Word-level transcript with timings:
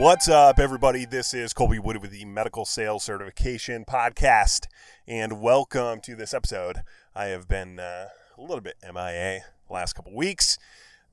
What's 0.00 0.30
up, 0.30 0.58
everybody? 0.58 1.04
This 1.04 1.34
is 1.34 1.52
Colby 1.52 1.78
Wood 1.78 2.00
with 2.00 2.10
the 2.10 2.24
Medical 2.24 2.64
Sales 2.64 3.04
Certification 3.04 3.84
Podcast, 3.84 4.66
and 5.06 5.42
welcome 5.42 6.00
to 6.00 6.16
this 6.16 6.32
episode. 6.32 6.78
I 7.14 7.26
have 7.26 7.46
been 7.46 7.78
uh, 7.78 8.08
a 8.38 8.40
little 8.40 8.62
bit 8.62 8.76
MIA 8.82 9.40
the 9.68 9.74
last 9.74 9.92
couple 9.92 10.16
weeks, 10.16 10.56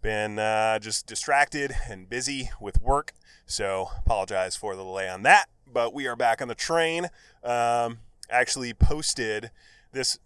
been 0.01 0.39
uh, 0.39 0.79
just 0.79 1.05
distracted 1.05 1.75
and 1.89 2.09
busy 2.09 2.49
with 2.61 2.81
work, 2.81 3.11
so 3.45 3.89
apologize 3.97 4.55
for 4.55 4.73
the 4.73 4.83
delay 4.83 5.09
on 5.09 5.23
that. 5.23 5.47
But 5.69 5.93
we 5.93 6.07
are 6.07 6.15
back 6.15 6.41
on 6.41 6.47
the 6.47 6.55
train. 6.55 7.09
Um, 7.43 7.97
actually, 8.29 8.73
posted 8.73 9.51
this. 9.91 10.17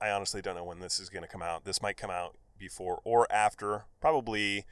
I 0.00 0.08
honestly 0.08 0.40
don't 0.40 0.56
know 0.56 0.64
when 0.64 0.80
this 0.80 0.98
is 0.98 1.10
going 1.10 1.24
to 1.24 1.28
come 1.28 1.42
out. 1.42 1.66
This 1.66 1.82
might 1.82 1.98
come 1.98 2.10
out 2.10 2.34
before 2.58 2.98
or 3.04 3.30
after, 3.30 3.84
probably, 4.00 4.64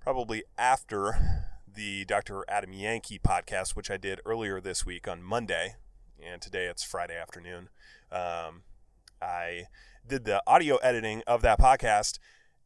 probably 0.00 0.44
after 0.56 1.50
the 1.74 2.04
Dr. 2.04 2.44
Adam 2.48 2.72
Yanke 2.72 3.20
podcast, 3.20 3.70
which 3.70 3.90
I 3.90 3.96
did 3.96 4.20
earlier 4.24 4.60
this 4.60 4.86
week 4.86 5.08
on 5.08 5.22
Monday, 5.22 5.74
and 6.22 6.40
today 6.40 6.66
it's 6.66 6.84
Friday 6.84 7.16
afternoon. 7.16 7.68
Um, 8.12 8.62
I 9.20 9.64
did 10.06 10.24
the 10.24 10.42
audio 10.46 10.76
editing 10.76 11.22
of 11.26 11.42
that 11.42 11.58
podcast, 11.58 12.18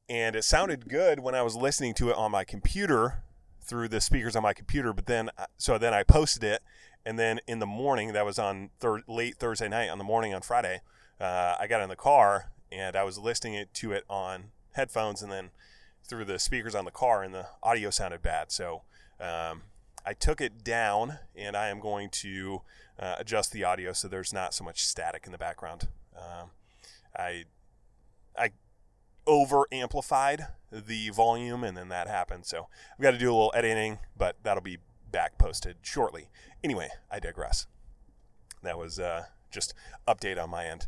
and 0.09 0.37
it 0.37 0.45
sounded 0.45 0.89
good 0.89 1.21
when 1.21 1.35
I 1.35 1.43
was 1.43 1.57
listening 1.57 1.95
to 1.95 2.11
it 2.11 2.17
on 2.17 2.31
my 2.31 2.45
computer 2.45 3.23
through 3.63 3.89
the 3.89 4.01
speakers 4.01 4.37
on 4.37 4.43
my 4.43 4.53
computer. 4.53 4.93
But 4.93 5.07
then, 5.07 5.31
uh, 5.39 5.47
so 5.57 5.79
then 5.79 5.95
I 5.95 6.03
posted 6.03 6.45
it, 6.45 6.63
and 7.07 7.19
then 7.19 7.41
in 7.47 7.61
the 7.61 7.67
morning, 7.67 8.13
that 8.13 8.27
was 8.27 8.39
on 8.39 8.71
thir- 8.79 9.05
late 9.09 9.37
Thursday 9.37 9.69
night, 9.69 9.89
on 9.89 9.99
the 9.99 10.05
morning 10.05 10.35
on 10.35 10.43
Friday, 10.43 10.83
uh, 11.19 11.57
I 11.59 11.67
got 11.67 11.81
in 11.81 11.89
the 11.89 11.97
car 11.97 12.51
and 12.71 12.95
I 12.95 13.03
was 13.05 13.17
listening 13.17 13.65
to 13.73 13.93
it 13.93 14.05
on 14.11 14.51
headphones, 14.73 15.23
and 15.23 15.33
then 15.33 15.51
through 16.05 16.27
the 16.27 16.39
speakers 16.39 16.75
on 16.75 16.85
the 16.85 16.91
car, 16.91 17.23
and 17.23 17.35
the 17.35 17.47
audio 17.63 17.89
sounded 17.89 18.21
bad. 18.21 18.53
So 18.53 18.83
um, 19.21 19.63
I 20.05 20.15
took 20.15 20.41
it 20.41 20.65
down 20.65 21.19
and 21.37 21.57
I 21.57 21.69
am 21.69 21.81
going 21.81 22.09
to 22.11 22.63
uh, 22.99 23.17
adjust 23.19 23.53
the 23.53 23.65
audio 23.65 23.93
so 23.93 24.09
there's 24.09 24.33
not 24.33 24.55
so 24.55 24.65
much 24.65 24.85
static 24.85 25.25
in 25.27 25.33
the 25.33 25.39
background. 25.39 25.89
Um, 26.17 26.51
I 27.17 27.45
I 28.37 28.51
over 29.27 29.67
amplified 29.71 30.47
the 30.71 31.11
volume 31.11 31.65
and 31.65 31.77
then 31.77 31.89
that 31.89 32.09
happened. 32.09 32.47
So 32.47 32.69
I've 32.97 33.03
got 33.03 33.11
to 33.11 33.19
do 33.19 33.27
a 33.27 33.35
little 33.35 33.53
editing, 33.55 33.99
but 34.17 34.37
that'll 34.43 34.63
be 34.63 34.79
back 35.11 35.39
posted 35.39 35.77
shortly. 35.83 36.29
Anyway, 36.65 36.89
I 37.11 37.21
digress. 37.21 37.67
That 38.63 38.79
was 38.79 38.99
uh, 38.99 39.27
just 39.51 39.75
update 40.07 40.43
on 40.43 40.51
my 40.51 40.65
end 40.67 40.87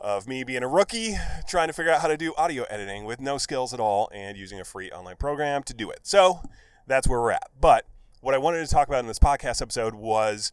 of 0.00 0.28
me 0.28 0.44
being 0.44 0.62
a 0.62 0.68
rookie 0.68 1.14
trying 1.48 1.68
to 1.68 1.72
figure 1.72 1.90
out 1.90 2.02
how 2.02 2.08
to 2.08 2.16
do 2.16 2.34
audio 2.36 2.64
editing 2.64 3.04
with 3.04 3.20
no 3.20 3.38
skills 3.38 3.72
at 3.72 3.80
all 3.80 4.10
and 4.12 4.36
using 4.36 4.60
a 4.60 4.64
free 4.64 4.90
online 4.90 5.16
program 5.16 5.62
to 5.62 5.72
do 5.72 5.90
it. 5.90 6.00
So 6.02 6.40
that's 6.86 7.08
where 7.08 7.20
we're 7.20 7.32
at. 7.32 7.48
But 7.60 7.86
what 8.20 8.34
I 8.34 8.38
wanted 8.38 8.66
to 8.66 8.72
talk 8.72 8.88
about 8.88 9.00
in 9.00 9.06
this 9.06 9.18
podcast 9.18 9.62
episode 9.62 9.94
was 9.94 10.52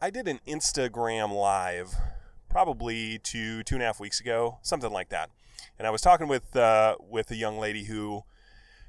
I 0.00 0.10
did 0.10 0.28
an 0.28 0.40
Instagram 0.46 1.32
live 1.32 1.94
probably 2.48 3.18
two 3.18 3.62
two 3.62 3.76
and 3.76 3.82
a 3.82 3.86
half 3.86 4.00
weeks 4.00 4.20
ago, 4.20 4.58
something 4.62 4.92
like 4.92 5.08
that, 5.10 5.30
and 5.78 5.86
I 5.86 5.90
was 5.90 6.00
talking 6.00 6.28
with 6.28 6.54
uh, 6.56 6.96
with 7.00 7.30
a 7.30 7.36
young 7.36 7.58
lady 7.58 7.84
who 7.84 8.22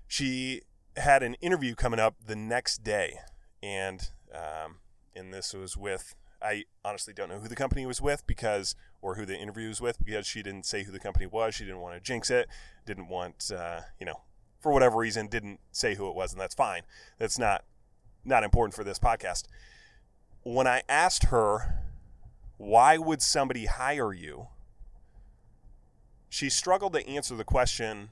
she 0.08 0.62
had 0.98 1.24
an 1.24 1.36
interview 1.36 1.76
coming 1.76 2.00
up 2.00 2.16
the 2.26 2.36
next 2.36 2.84
day, 2.84 3.20
and 3.62 4.10
um, 4.34 4.78
and 5.16 5.34
this 5.34 5.54
was 5.54 5.78
with 5.78 6.16
I 6.42 6.66
honestly 6.84 7.14
don't 7.14 7.30
know 7.30 7.40
who 7.40 7.48
the 7.48 7.56
company 7.56 7.86
was 7.86 8.02
with 8.02 8.26
because 8.26 8.76
or 9.02 9.16
who 9.16 9.26
the 9.26 9.38
interview 9.38 9.68
was 9.68 9.82
with 9.82 10.04
because 10.04 10.26
she 10.26 10.42
didn't 10.42 10.66
say 10.66 10.84
who 10.84 10.92
the 10.92 11.00
company 11.00 11.28
was. 11.28 11.56
She 11.56 11.66
didn't 11.66 11.82
want 11.82 11.96
to 11.96 12.02
jinx 12.02 12.30
it. 12.30 12.48
Didn't 12.86 13.08
want 13.08 13.52
uh, 13.56 13.82
you 14.00 14.06
know 14.06 14.22
for 14.62 14.72
whatever 14.72 14.98
reason 14.98 15.28
didn't 15.28 15.60
say 15.72 15.96
who 15.96 16.08
it 16.08 16.16
was, 16.16 16.32
and 16.32 16.40
that's 16.40 16.56
fine. 16.56 16.84
That's 17.18 17.38
not 17.38 17.64
not 18.24 18.44
important 18.44 18.76
for 18.76 18.84
this 18.84 19.00
podcast. 19.00 19.46
When 20.44 20.68
I 20.68 20.84
asked 20.88 21.26
her, 21.26 21.84
why 22.58 22.98
would 22.98 23.22
somebody 23.22 23.66
hire 23.66 24.14
you? 24.14 24.48
She 26.30 26.50
struggled 26.50 26.94
to 26.94 27.08
answer 27.08 27.36
the 27.36 27.44
question, 27.44 28.10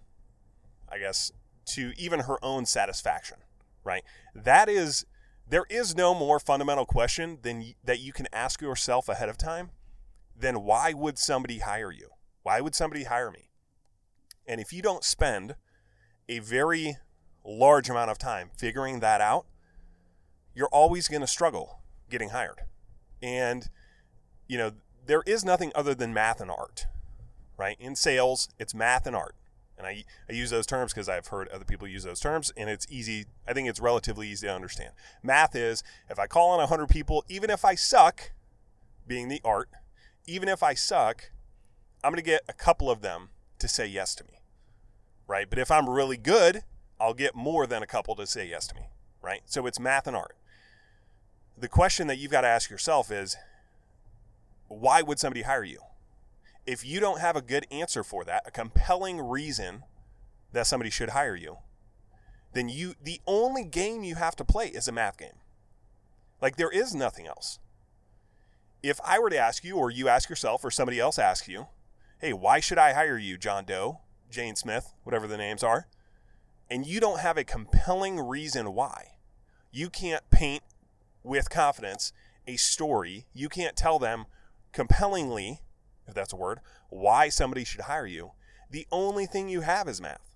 I 0.89 0.97
guess, 0.97 1.31
to 1.67 1.93
even 1.97 2.21
her 2.21 2.43
own 2.43 2.65
satisfaction, 2.65 3.37
right? 3.83 4.03
That 4.35 4.67
is 4.67 5.05
there 5.47 5.65
is 5.69 5.95
no 5.95 6.13
more 6.13 6.39
fundamental 6.39 6.85
question 6.85 7.39
than 7.41 7.73
that 7.83 7.99
you 7.99 8.11
can 8.13 8.27
ask 8.33 8.61
yourself 8.61 9.09
ahead 9.09 9.29
of 9.29 9.37
time 9.37 9.71
than 10.35 10.63
why 10.63 10.93
would 10.93 11.17
somebody 11.17 11.59
hire 11.59 11.91
you? 11.91 12.09
Why 12.43 12.61
would 12.61 12.75
somebody 12.75 13.05
hire 13.05 13.31
me? 13.31 13.49
And 14.47 14.59
if 14.59 14.73
you 14.73 14.81
don't 14.81 15.03
spend 15.03 15.55
a 16.29 16.39
very 16.39 16.95
large 17.43 17.89
amount 17.89 18.11
of 18.11 18.17
time 18.17 18.51
figuring 18.55 18.99
that 18.99 19.19
out, 19.19 19.45
you're 20.53 20.67
always 20.67 21.07
going 21.07 21.21
to 21.21 21.27
struggle 21.27 21.81
getting 22.09 22.29
hired. 22.29 22.61
And, 23.21 23.67
you 24.47 24.57
know, 24.57 24.71
there 25.05 25.23
is 25.25 25.43
nothing 25.43 25.71
other 25.73 25.95
than 25.95 26.13
math 26.13 26.39
and 26.39 26.51
art, 26.51 26.85
right? 27.57 27.75
In 27.79 27.95
sales, 27.95 28.47
it's 28.59 28.73
math 28.73 29.07
and 29.07 29.15
art. 29.15 29.35
And 29.77 29.87
I, 29.87 30.03
I 30.29 30.33
use 30.33 30.49
those 30.51 30.65
terms 30.65 30.93
because 30.93 31.09
I've 31.09 31.27
heard 31.27 31.47
other 31.47 31.65
people 31.65 31.87
use 31.87 32.03
those 32.03 32.19
terms, 32.19 32.51
and 32.55 32.69
it's 32.69 32.85
easy. 32.89 33.25
I 33.47 33.53
think 33.53 33.67
it's 33.67 33.79
relatively 33.79 34.27
easy 34.27 34.45
to 34.45 34.53
understand. 34.53 34.91
Math 35.23 35.55
is 35.55 35.83
if 36.09 36.19
I 36.19 36.27
call 36.27 36.51
on 36.51 36.59
100 36.59 36.89
people, 36.89 37.23
even 37.29 37.49
if 37.49 37.63
I 37.65 37.75
suck, 37.75 38.31
being 39.07 39.29
the 39.29 39.41
art, 39.43 39.69
even 40.27 40.49
if 40.49 40.61
I 40.61 40.73
suck, 40.73 41.31
I'm 42.03 42.11
going 42.11 42.21
to 42.21 42.29
get 42.29 42.43
a 42.47 42.53
couple 42.53 42.91
of 42.91 43.01
them 43.01 43.29
to 43.57 43.67
say 43.67 43.87
yes 43.87 44.13
to 44.15 44.25
me 44.25 44.38
right? 45.29 45.47
But 45.47 45.59
if 45.59 45.69
I'm 45.69 45.87
really 45.87 46.17
good, 46.17 46.63
I'll 46.99 47.13
get 47.13 47.35
more 47.35 47.67
than 47.67 47.83
a 47.83 47.87
couple 47.87 48.15
to 48.15 48.25
say 48.25 48.49
yes 48.49 48.67
to 48.67 48.75
me, 48.75 48.89
right? 49.21 49.41
So 49.45 49.67
it's 49.67 49.79
math 49.79 50.07
and 50.07 50.15
art. 50.15 50.35
The 51.55 51.69
question 51.69 52.07
that 52.07 52.17
you've 52.17 52.31
got 52.31 52.41
to 52.41 52.47
ask 52.47 52.69
yourself 52.69 53.11
is 53.11 53.37
why 54.67 55.01
would 55.03 55.19
somebody 55.19 55.43
hire 55.43 55.63
you? 55.63 55.79
If 56.65 56.85
you 56.85 56.99
don't 56.99 57.21
have 57.21 57.35
a 57.35 57.41
good 57.41 57.67
answer 57.71 58.03
for 58.03 58.25
that, 58.25 58.43
a 58.47 58.51
compelling 58.51 59.21
reason 59.21 59.83
that 60.51 60.67
somebody 60.67 60.89
should 60.89 61.09
hire 61.09 61.35
you, 61.35 61.57
then 62.53 62.67
you 62.67 62.95
the 63.01 63.21
only 63.27 63.63
game 63.63 64.03
you 64.03 64.15
have 64.15 64.35
to 64.37 64.43
play 64.43 64.67
is 64.67 64.87
a 64.87 64.91
math 64.91 65.17
game. 65.17 65.37
Like 66.41 66.55
there 66.55 66.71
is 66.71 66.95
nothing 66.95 67.27
else. 67.27 67.59
If 68.81 68.99
I 69.05 69.19
were 69.19 69.29
to 69.29 69.37
ask 69.37 69.63
you 69.63 69.77
or 69.77 69.91
you 69.91 70.07
ask 70.07 70.27
yourself 70.27 70.65
or 70.65 70.71
somebody 70.71 70.99
else 70.99 71.19
asks 71.19 71.47
you, 71.47 71.67
"Hey, 72.19 72.33
why 72.33 72.59
should 72.59 72.79
I 72.79 72.93
hire 72.93 73.17
you, 73.17 73.37
John 73.37 73.65
Doe?" 73.65 73.99
Jane 74.29 74.55
Smith, 74.55 74.93
whatever 75.03 75.27
the 75.27 75.37
names 75.37 75.63
are, 75.63 75.87
and 76.69 76.85
you 76.85 76.99
don't 76.99 77.19
have 77.19 77.37
a 77.37 77.43
compelling 77.43 78.19
reason 78.19 78.73
why, 78.73 79.13
you 79.71 79.89
can't 79.89 80.29
paint 80.29 80.63
with 81.23 81.49
confidence 81.49 82.13
a 82.47 82.55
story, 82.55 83.25
you 83.33 83.49
can't 83.49 83.75
tell 83.75 83.99
them 83.99 84.25
compellingly, 84.71 85.59
if 86.07 86.13
that's 86.13 86.33
a 86.33 86.37
word, 86.37 86.59
why 86.89 87.29
somebody 87.29 87.63
should 87.63 87.81
hire 87.81 88.07
you, 88.07 88.31
the 88.69 88.87
only 88.91 89.25
thing 89.25 89.49
you 89.49 89.61
have 89.61 89.87
is 89.87 90.01
math. 90.01 90.35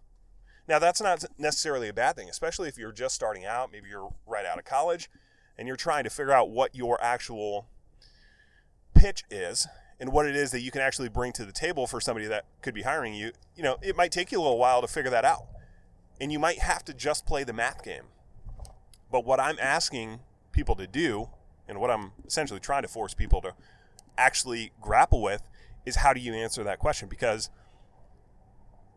Now, 0.68 0.80
that's 0.80 1.02
not 1.02 1.26
necessarily 1.38 1.90
a 1.90 1.94
bad 1.94 2.16
thing, 2.16 2.30
especially 2.30 2.70
if 2.70 2.78
you're 2.78 2.92
just 2.92 3.16
starting 3.16 3.46
out, 3.46 3.72
maybe 3.72 3.90
you're 3.90 4.14
right 4.26 4.46
out 4.46 4.58
of 4.58 4.66
college, 4.66 5.10
and 5.58 5.68
you're 5.68 5.78
trying 5.78 6.04
to 6.04 6.10
figure 6.10 6.32
out 6.32 6.50
what 6.50 6.76
your 6.76 7.02
actual 7.04 7.68
pitch 8.94 9.24
is 9.30 9.68
and 10.00 10.12
what 10.12 10.26
it 10.26 10.36
is 10.36 10.52
that 10.52 10.62
you 10.62 10.72
can 10.72 10.82
actually 10.82 11.10
bring 11.10 11.32
to 11.34 11.46
the 11.46 11.52
table 11.52 11.88
for 11.88 12.02
somebody 12.02 12.28
that 12.28 12.46
could 12.62 12.74
be 12.74 12.82
hiring 12.82 13.14
you, 13.14 13.32
you 13.56 13.64
know, 13.64 13.78
it 13.82 13.96
might 13.96 14.12
take 14.12 14.32
you 14.32 14.40
a 14.40 14.42
little 14.42 14.58
while 14.58 14.82
to 14.82 14.88
figure 14.88 15.12
that 15.12 15.26
out. 15.26 15.46
And 16.20 16.32
you 16.32 16.40
might 16.40 16.60
have 16.60 16.84
to 16.86 16.94
just 16.94 17.26
play 17.26 17.44
the 17.44 17.54
math 17.54 17.84
game. 17.84 18.04
But 19.12 19.26
what 19.26 19.40
I'm 19.40 19.58
asking 19.60 20.20
people 20.52 20.76
to 20.76 20.88
do, 20.88 21.30
and 21.68 21.80
what 21.80 21.92
I'm 21.92 22.12
essentially 22.26 22.60
trying 22.60 22.82
to 22.84 22.88
force 22.88 23.14
people 23.14 23.42
to 23.42 23.54
actually 24.18 24.72
grapple 24.82 25.22
with, 25.22 25.50
is 25.86 25.98
how 25.98 26.14
do 26.14 26.20
you 26.20 26.34
answer 26.34 26.64
that 26.64 26.80
question? 26.80 27.10
Because 27.10 27.50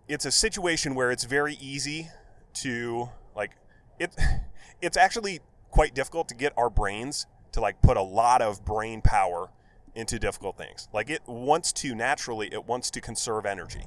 it's 0.09 0.25
a 0.25 0.31
situation 0.31 0.95
where 0.95 1.11
it's 1.11 1.25
very 1.25 1.55
easy 1.61 2.09
to 2.55 3.09
like 3.35 3.53
it 3.99 4.15
it's 4.81 4.97
actually 4.97 5.41
quite 5.71 5.95
difficult 5.95 6.29
to 6.29 6.35
get 6.35 6.53
our 6.57 6.71
brains 6.71 7.27
to 7.53 7.61
like 7.61 7.81
put 7.83 7.97
a 7.97 8.03
lot 8.03 8.41
of 8.41 8.65
brain 8.65 9.01
power 9.03 9.51
into 9.97 10.19
difficult 10.19 10.57
things. 10.59 10.89
Like 10.93 11.11
it 11.11 11.23
wants 11.27 11.73
to 11.73 11.95
naturally, 11.95 12.49
it 12.53 12.67
wants 12.67 12.91
to 12.93 13.01
conserve 13.01 13.47
energy. 13.47 13.87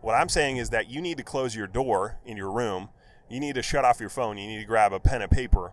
What 0.00 0.14
I'm 0.14 0.28
saying 0.28 0.58
is 0.58 0.70
that 0.70 0.88
you 0.88 1.00
need 1.00 1.16
to 1.18 1.24
close 1.24 1.56
your 1.56 1.66
door 1.66 2.18
in 2.24 2.36
your 2.36 2.52
room. 2.52 2.90
You 3.28 3.40
need 3.40 3.56
to 3.56 3.62
shut 3.62 3.84
off 3.84 3.98
your 3.98 4.10
phone. 4.10 4.38
You 4.38 4.46
need 4.46 4.60
to 4.60 4.66
grab 4.66 4.92
a 4.92 5.00
pen 5.00 5.22
and 5.22 5.30
paper, 5.30 5.72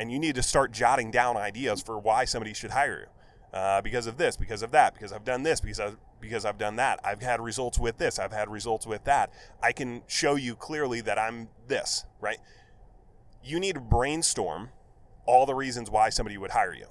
and 0.00 0.10
you 0.10 0.18
need 0.18 0.36
to 0.36 0.42
start 0.42 0.72
jotting 0.72 1.10
down 1.10 1.36
ideas 1.36 1.82
for 1.82 1.98
why 1.98 2.24
somebody 2.24 2.54
should 2.54 2.70
hire 2.70 3.00
you. 3.00 3.58
Uh, 3.58 3.80
because 3.80 4.06
of 4.06 4.18
this, 4.18 4.36
because 4.36 4.62
of 4.62 4.70
that, 4.72 4.94
because 4.94 5.10
I've 5.12 5.24
done 5.24 5.42
this, 5.42 5.60
because 5.60 5.80
I've, 5.80 5.96
because 6.20 6.44
I've 6.44 6.58
done 6.58 6.76
that. 6.76 7.00
I've 7.02 7.22
had 7.22 7.40
results 7.40 7.78
with 7.78 7.96
this. 7.96 8.18
I've 8.18 8.32
had 8.32 8.50
results 8.50 8.86
with 8.86 9.04
that. 9.04 9.32
I 9.62 9.72
can 9.72 10.02
show 10.06 10.34
you 10.34 10.54
clearly 10.54 11.00
that 11.02 11.18
I'm 11.18 11.48
this, 11.66 12.04
right? 12.20 12.38
You 13.42 13.58
need 13.58 13.76
to 13.76 13.80
brainstorm 13.80 14.70
all 15.24 15.46
the 15.46 15.54
reasons 15.54 15.90
why 15.90 16.10
somebody 16.10 16.36
would 16.36 16.50
hire 16.50 16.74
you. 16.74 16.86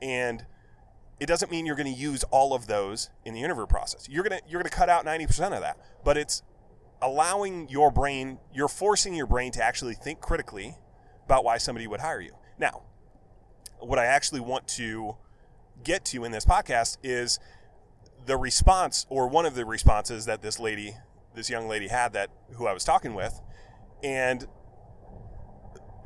And 0.00 0.46
it 1.18 1.26
doesn't 1.26 1.50
mean 1.50 1.66
you're 1.66 1.76
going 1.76 1.92
to 1.92 1.98
use 1.98 2.24
all 2.24 2.54
of 2.54 2.66
those 2.66 3.10
in 3.24 3.34
the 3.34 3.42
interview 3.42 3.66
process. 3.66 4.08
You're 4.08 4.24
going 4.24 4.38
to 4.38 4.44
you're 4.48 4.60
going 4.60 4.70
to 4.70 4.76
cut 4.76 4.88
out 4.88 5.04
90% 5.04 5.54
of 5.54 5.60
that. 5.60 5.78
But 6.04 6.16
it's 6.16 6.42
allowing 7.00 7.68
your 7.68 7.90
brain, 7.90 8.38
you're 8.52 8.68
forcing 8.68 9.14
your 9.14 9.26
brain 9.26 9.52
to 9.52 9.62
actually 9.62 9.94
think 9.94 10.20
critically 10.20 10.76
about 11.24 11.44
why 11.44 11.58
somebody 11.58 11.86
would 11.86 12.00
hire 12.00 12.20
you. 12.20 12.34
Now, 12.58 12.82
what 13.78 13.98
I 13.98 14.06
actually 14.06 14.40
want 14.40 14.66
to 14.68 15.16
get 15.84 16.04
to 16.06 16.24
in 16.24 16.32
this 16.32 16.44
podcast 16.44 16.98
is 17.02 17.38
the 18.24 18.36
response 18.36 19.06
or 19.08 19.28
one 19.28 19.46
of 19.46 19.54
the 19.54 19.64
responses 19.64 20.26
that 20.26 20.42
this 20.42 20.58
lady, 20.58 20.96
this 21.34 21.50
young 21.50 21.68
lady 21.68 21.88
had 21.88 22.12
that 22.14 22.30
who 22.54 22.66
I 22.66 22.72
was 22.72 22.84
talking 22.84 23.14
with 23.14 23.40
and 24.02 24.46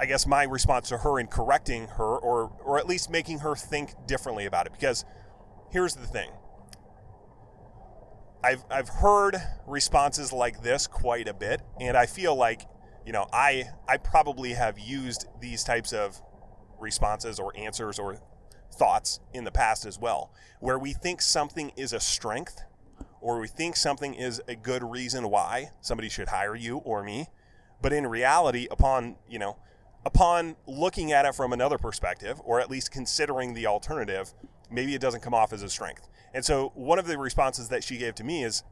I 0.00 0.06
guess 0.06 0.26
my 0.26 0.44
response 0.44 0.88
to 0.88 0.98
her 0.98 1.20
in 1.20 1.26
correcting 1.26 1.86
her 1.88 2.16
or 2.16 2.50
or 2.64 2.78
at 2.78 2.86
least 2.86 3.10
making 3.10 3.40
her 3.40 3.54
think 3.54 3.92
differently 4.06 4.46
about 4.46 4.66
it 4.66 4.72
because 4.72 5.04
here's 5.70 5.94
the 5.94 6.06
thing. 6.06 6.30
I've 8.42 8.64
I've 8.70 8.88
heard 8.88 9.36
responses 9.66 10.32
like 10.32 10.62
this 10.62 10.86
quite 10.86 11.28
a 11.28 11.34
bit 11.34 11.60
and 11.78 11.98
I 11.98 12.06
feel 12.06 12.34
like, 12.34 12.62
you 13.04 13.12
know, 13.12 13.26
I 13.30 13.64
I 13.86 13.98
probably 13.98 14.54
have 14.54 14.78
used 14.78 15.26
these 15.38 15.62
types 15.62 15.92
of 15.92 16.22
responses 16.78 17.38
or 17.38 17.54
answers 17.54 17.98
or 17.98 18.18
thoughts 18.72 19.20
in 19.34 19.44
the 19.44 19.50
past 19.50 19.84
as 19.84 19.98
well 19.98 20.32
where 20.60 20.78
we 20.78 20.94
think 20.94 21.20
something 21.20 21.72
is 21.76 21.92
a 21.92 22.00
strength 22.00 22.62
or 23.20 23.38
we 23.38 23.48
think 23.48 23.76
something 23.76 24.14
is 24.14 24.40
a 24.48 24.54
good 24.54 24.82
reason 24.82 25.28
why 25.28 25.72
somebody 25.82 26.08
should 26.08 26.28
hire 26.28 26.56
you 26.56 26.78
or 26.78 27.02
me 27.02 27.26
but 27.82 27.92
in 27.92 28.06
reality 28.06 28.66
upon, 28.70 29.16
you 29.28 29.38
know, 29.38 29.56
upon 30.04 30.56
looking 30.66 31.12
at 31.12 31.24
it 31.26 31.34
from 31.34 31.52
another 31.52 31.78
perspective, 31.78 32.40
or 32.44 32.60
at 32.60 32.70
least 32.70 32.90
considering 32.90 33.54
the 33.54 33.66
alternative, 33.66 34.32
maybe 34.70 34.94
it 34.94 35.00
doesn't 35.00 35.20
come 35.20 35.34
off 35.34 35.52
as 35.52 35.62
a 35.62 35.68
strength. 35.68 36.08
And 36.32 36.44
so 36.44 36.72
one 36.74 36.98
of 36.98 37.06
the 37.06 37.18
responses 37.18 37.68
that 37.68 37.84
she 37.84 37.98
gave 37.98 38.14
to 38.16 38.24
me 38.24 38.44
is 38.44 38.62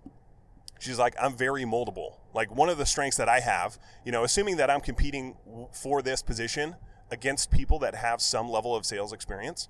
she's 0.78 0.98
like, 0.98 1.14
I'm 1.20 1.36
very 1.36 1.64
moldable. 1.64 2.14
Like 2.34 2.54
one 2.54 2.68
of 2.68 2.78
the 2.78 2.86
strengths 2.86 3.16
that 3.16 3.28
I 3.28 3.40
have, 3.40 3.78
you 4.04 4.12
know, 4.12 4.24
assuming 4.24 4.56
that 4.56 4.70
I'm 4.70 4.80
competing 4.80 5.36
for 5.72 6.02
this 6.02 6.22
position 6.22 6.76
against 7.10 7.50
people 7.50 7.78
that 7.80 7.94
have 7.94 8.20
some 8.20 8.48
level 8.48 8.76
of 8.76 8.86
sales 8.86 9.12
experience, 9.12 9.68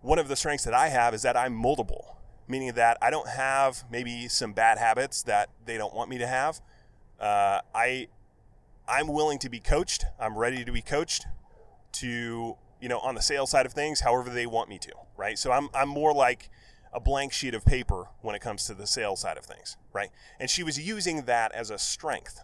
one 0.00 0.18
of 0.18 0.28
the 0.28 0.36
strengths 0.36 0.64
that 0.64 0.74
I 0.74 0.88
have 0.88 1.14
is 1.14 1.22
that 1.22 1.36
I'm 1.36 1.54
moldable, 1.54 2.16
meaning 2.46 2.72
that 2.74 2.98
I 3.00 3.10
don't 3.10 3.28
have 3.28 3.84
maybe 3.90 4.28
some 4.28 4.52
bad 4.52 4.76
habits 4.76 5.22
that 5.22 5.48
they 5.64 5.78
don't 5.78 5.94
want 5.94 6.10
me 6.10 6.18
to 6.18 6.26
have. 6.26 6.60
Uh, 7.18 7.60
I 7.74 8.08
I'm 8.86 9.08
willing 9.08 9.38
to 9.40 9.48
be 9.48 9.60
coached. 9.60 10.04
I'm 10.18 10.36
ready 10.36 10.64
to 10.64 10.72
be 10.72 10.82
coached 10.82 11.26
to, 11.92 12.56
you 12.80 12.88
know, 12.88 12.98
on 12.98 13.14
the 13.14 13.22
sales 13.22 13.50
side 13.50 13.66
of 13.66 13.72
things, 13.72 14.00
however 14.00 14.30
they 14.30 14.46
want 14.46 14.68
me 14.68 14.78
to, 14.78 14.92
right? 15.16 15.38
So 15.38 15.52
I'm, 15.52 15.68
I'm 15.74 15.88
more 15.88 16.12
like 16.12 16.50
a 16.92 17.00
blank 17.00 17.32
sheet 17.32 17.54
of 17.54 17.64
paper 17.64 18.08
when 18.20 18.34
it 18.34 18.40
comes 18.40 18.66
to 18.66 18.74
the 18.74 18.86
sales 18.86 19.20
side 19.20 19.36
of 19.36 19.44
things, 19.44 19.76
right? 19.92 20.10
And 20.38 20.50
she 20.50 20.62
was 20.62 20.78
using 20.78 21.22
that 21.22 21.52
as 21.52 21.70
a 21.70 21.78
strength, 21.78 22.40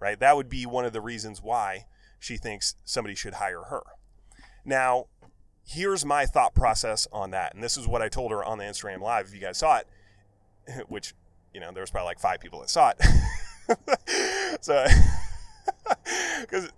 right? 0.00 0.18
That 0.18 0.36
would 0.36 0.48
be 0.48 0.66
one 0.66 0.84
of 0.84 0.92
the 0.92 1.00
reasons 1.00 1.42
why 1.42 1.86
she 2.18 2.36
thinks 2.36 2.74
somebody 2.84 3.14
should 3.14 3.34
hire 3.34 3.64
her. 3.64 3.82
Now, 4.64 5.06
here's 5.66 6.04
my 6.04 6.26
thought 6.26 6.54
process 6.54 7.06
on 7.12 7.30
that. 7.30 7.54
And 7.54 7.62
this 7.62 7.76
is 7.76 7.86
what 7.86 8.02
I 8.02 8.08
told 8.08 8.30
her 8.30 8.44
on 8.44 8.58
the 8.58 8.64
Instagram 8.64 9.00
Live. 9.00 9.26
If 9.26 9.34
you 9.34 9.40
guys 9.40 9.58
saw 9.58 9.78
it, 9.78 9.86
which, 10.88 11.14
you 11.52 11.60
know, 11.60 11.70
there 11.72 11.82
was 11.82 11.90
probably 11.90 12.06
like 12.06 12.18
five 12.18 12.40
people 12.40 12.60
that 12.60 12.70
saw 12.70 12.92
it. 12.98 14.58
so 14.60 14.84
because 16.40 16.70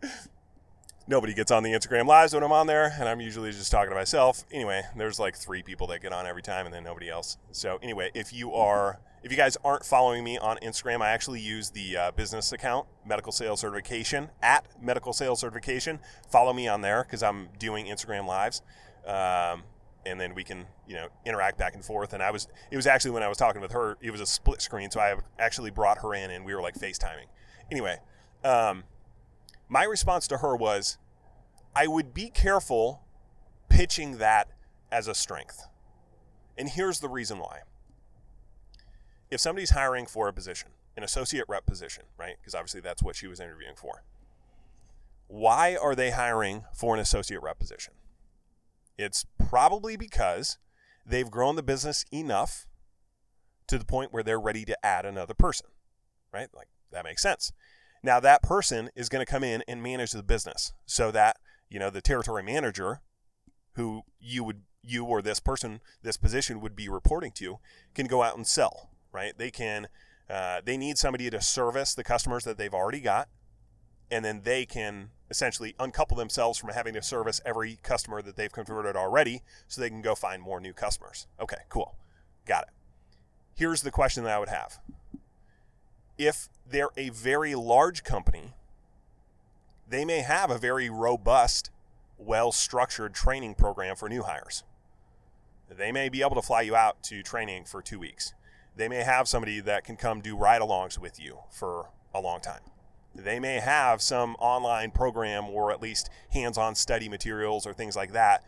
nobody 1.09 1.35
gets 1.35 1.51
on 1.51 1.63
the 1.63 1.71
Instagram 1.71 2.07
lives 2.07 2.35
when 2.35 2.43
I'm 2.43 2.53
on 2.53 2.67
there, 2.67 2.95
and 2.99 3.09
I'm 3.09 3.21
usually 3.21 3.51
just 3.53 3.71
talking 3.71 3.91
to 3.91 3.95
myself. 3.95 4.45
Anyway, 4.51 4.83
there's 4.97 5.19
like 5.19 5.37
three 5.37 5.63
people 5.63 5.87
that 5.89 6.03
get 6.03 6.13
on 6.13 6.27
every 6.27 6.43
time, 6.43 6.67
and 6.67 6.75
then 6.75 6.85
nobody 6.85 7.09
else. 7.09 7.39
So 7.53 7.79
anyway, 7.83 8.11
if 8.15 8.33
you 8.33 8.53
are, 8.55 9.01
if 9.23 9.31
you 9.31 9.37
guys 9.37 9.57
aren't 9.65 9.85
following 9.85 10.25
me 10.25 10.39
on 10.39 10.59
Instagram, 10.59 11.01
I 11.01 11.11
actually 11.11 11.41
use 11.41 11.71
the 11.71 11.97
uh, 11.97 12.11
business 12.13 12.53
account, 12.53 12.87
Medical 13.05 13.33
Sales 13.33 13.61
Certification 13.61 14.31
at 14.43 14.67
Medical 14.83 15.13
Sales 15.13 15.41
Certification. 15.41 16.01
Follow 16.31 16.53
me 16.53 16.69
on 16.69 16.81
there 16.81 17.05
because 17.05 17.23
I'm 17.23 17.49
doing 17.59 17.87
Instagram 17.87 18.27
lives. 18.27 18.63
Um, 19.07 19.63
and 20.05 20.21
then 20.21 20.35
we 20.35 20.45
can, 20.45 20.67
you 20.87 20.95
know, 20.95 21.09
interact 21.25 21.59
back 21.59 21.75
and 21.75 21.85
forth. 21.85 22.13
And 22.13 22.23
I 22.23 22.31
was, 22.31 22.47
it 22.71 22.77
was 22.77 22.87
actually 22.87 23.11
when 23.11 23.25
I 23.25 23.29
was 23.29 23.37
talking 23.37 23.61
with 23.61 23.73
her, 23.73 23.97
it 24.01 24.13
was 24.13 24.21
a 24.21 24.27
split 24.27 24.63
screen, 24.63 24.91
so 24.91 25.01
I 25.01 25.17
actually 25.39 25.71
brought 25.71 25.99
her 25.99 26.15
in, 26.15 26.31
and 26.31 26.45
we 26.45 26.55
were 26.55 26.63
like 26.63 26.75
FaceTiming. 26.75 27.27
Anyway, 27.73 27.99
um, 28.45 28.85
my 29.69 29.85
response 29.85 30.27
to 30.29 30.39
her 30.39 30.57
was, 30.57 30.99
I 31.75 31.87
would 31.87 32.15
be 32.15 32.31
careful 32.31 33.03
pitching 33.69 34.19
that 34.19 34.49
as 34.91 35.09
a 35.09 35.15
strength. 35.15 35.67
And 36.57 36.69
here's 36.69 37.01
the 37.01 37.09
reason 37.09 37.39
why. 37.39 37.61
If 39.31 39.41
somebody's 39.41 39.71
hiring 39.71 40.07
for 40.07 40.29
a 40.29 40.33
position, 40.33 40.71
an 40.97 41.03
associate 41.03 41.45
rep 41.49 41.67
position, 41.67 42.05
right? 42.19 42.37
Because 42.41 42.55
obviously 42.55 42.81
that's 42.81 43.03
what 43.03 43.17
she 43.17 43.27
was 43.27 43.41
interviewing 43.41 43.75
for. 43.77 44.03
Why 45.29 45.77
are 45.77 45.95
they 45.95 46.11
hiring 46.11 46.65
for 46.73 46.95
an 46.95 47.01
associate 47.01 47.43
rep 47.43 47.59
position? 47.59 47.95
It's 48.97 49.27
probably 49.39 49.97
because 49.97 50.59
they've 51.05 51.31
grown 51.31 51.57
the 51.57 51.63
business 51.63 52.05
enough 52.13 52.67
to 53.67 53.79
the 53.79 53.85
point 53.85 54.13
where 54.13 54.23
they're 54.23 54.41
ready 54.41 54.65
to 54.65 54.87
add 54.87 55.05
another 55.05 55.35
person, 55.35 55.67
right? 56.33 56.49
Like 56.55 56.69
that 56.93 57.05
makes 57.05 57.23
sense. 57.23 57.53
Now 58.07 58.21
that 58.21 58.41
person 58.41 58.89
is 58.95 59.09
going 59.09 59.27
to 59.27 59.31
come 59.31 59.43
in 59.43 59.65
and 59.67 59.83
manage 59.83 60.13
the 60.13 60.23
business 60.23 60.73
so 60.87 61.11
that, 61.11 61.39
you 61.69 61.81
know, 61.81 61.91
the 61.91 62.01
territory 62.01 62.45
manager 62.45 63.01
who 63.73 64.03
you 64.21 64.45
would 64.45 64.63
you 64.85 65.05
or 65.05 65.21
this 65.21 65.41
person, 65.41 65.81
this 66.05 66.17
position 66.17 66.61
would 66.61 66.77
be 66.77 66.89
reporting 66.89 67.33
to 67.33 67.59
can 67.97 68.07
go 68.07 68.23
out 68.23 68.37
and 68.37 68.47
sell, 68.47 68.91
right? 69.11 69.37
They 69.37 69.51
can 69.51 69.89
uh, 70.31 70.61
they 70.65 70.77
need 70.77 70.99
somebody 70.99 71.29
to 71.31 71.41
service 71.43 71.95
the 71.95 72.05
customers 72.05 72.45
that 72.45 72.59
they've 72.59 72.73
already 72.73 73.01
got 73.01 73.29
and 74.09 74.25
then 74.25 74.43
they 74.45 74.65
can 74.65 75.11
essentially 75.29 75.75
uncouple 75.81 76.17
themselves 76.17 76.61
from 76.61 76.71
having 76.71 76.95
to 76.95 77.03
service 77.03 77.41
every 77.45 77.81
customer 77.83 78.23
that 78.23 78.37
they've 78.37 78.53
converted 78.53 78.95
already 78.95 79.43
so 79.67 79.81
they 79.81 79.91
can 79.91 80.01
go 80.01 80.15
find 80.15 80.41
more 80.41 80.61
new 80.61 80.73
customers. 80.73 81.27
Okay, 81.41 81.63
cool. 81.69 81.97
Got 82.47 82.69
it. 82.69 82.75
Here's 83.53 83.83
the 83.83 83.91
question 83.91 84.23
that 84.23 84.33
I 84.33 84.39
would 84.39 84.49
have 84.49 84.79
if 86.19 86.49
they're 86.69 86.91
a 86.97 87.11
very 87.11 87.55
large 87.55 88.05
company, 88.05 88.55
they 89.89 90.05
may 90.05 90.21
have 90.21 90.51
a 90.51 90.59
very 90.59 90.91
robust, 90.91 91.71
well 92.19 92.53
structured 92.53 93.15
training 93.15 93.55
program 93.55 93.97
for 93.97 94.09
new 94.09 94.23
hires. 94.23 94.65
They 95.69 95.93
may 95.93 96.09
be 96.09 96.23
able 96.23 96.37
to 96.37 96.43
fly 96.43 96.63
you 96.63 96.77
out 96.77 97.03
to 97.05 97.23
training 97.23 97.65
for 97.65 97.83
two 97.83 97.99
weeks. 97.99 98.35
They 98.77 98.89
may 98.89 99.03
have 99.03 99.27
somebody 99.27 99.61
that 99.61 99.85
can 99.85 99.97
come 99.97 100.21
do 100.21 100.37
ride 100.37 100.61
alongs 100.61 100.99
with 100.99 101.21
you 101.21 101.39
for 101.51 101.91
a 102.15 102.21
long 102.21 102.41
time. 102.41 102.61
They 103.15 103.41
may 103.41 103.59
have 103.61 104.03
some 104.03 104.37
online 104.39 104.91
program 104.91 105.47
or 105.47 105.73
at 105.73 105.81
least 105.81 106.11
hands 106.31 106.59
on 106.59 106.75
study 106.75 107.09
materials 107.09 107.67
or 107.67 107.73
things 107.73 107.97
like 107.97 108.13
that 108.13 108.45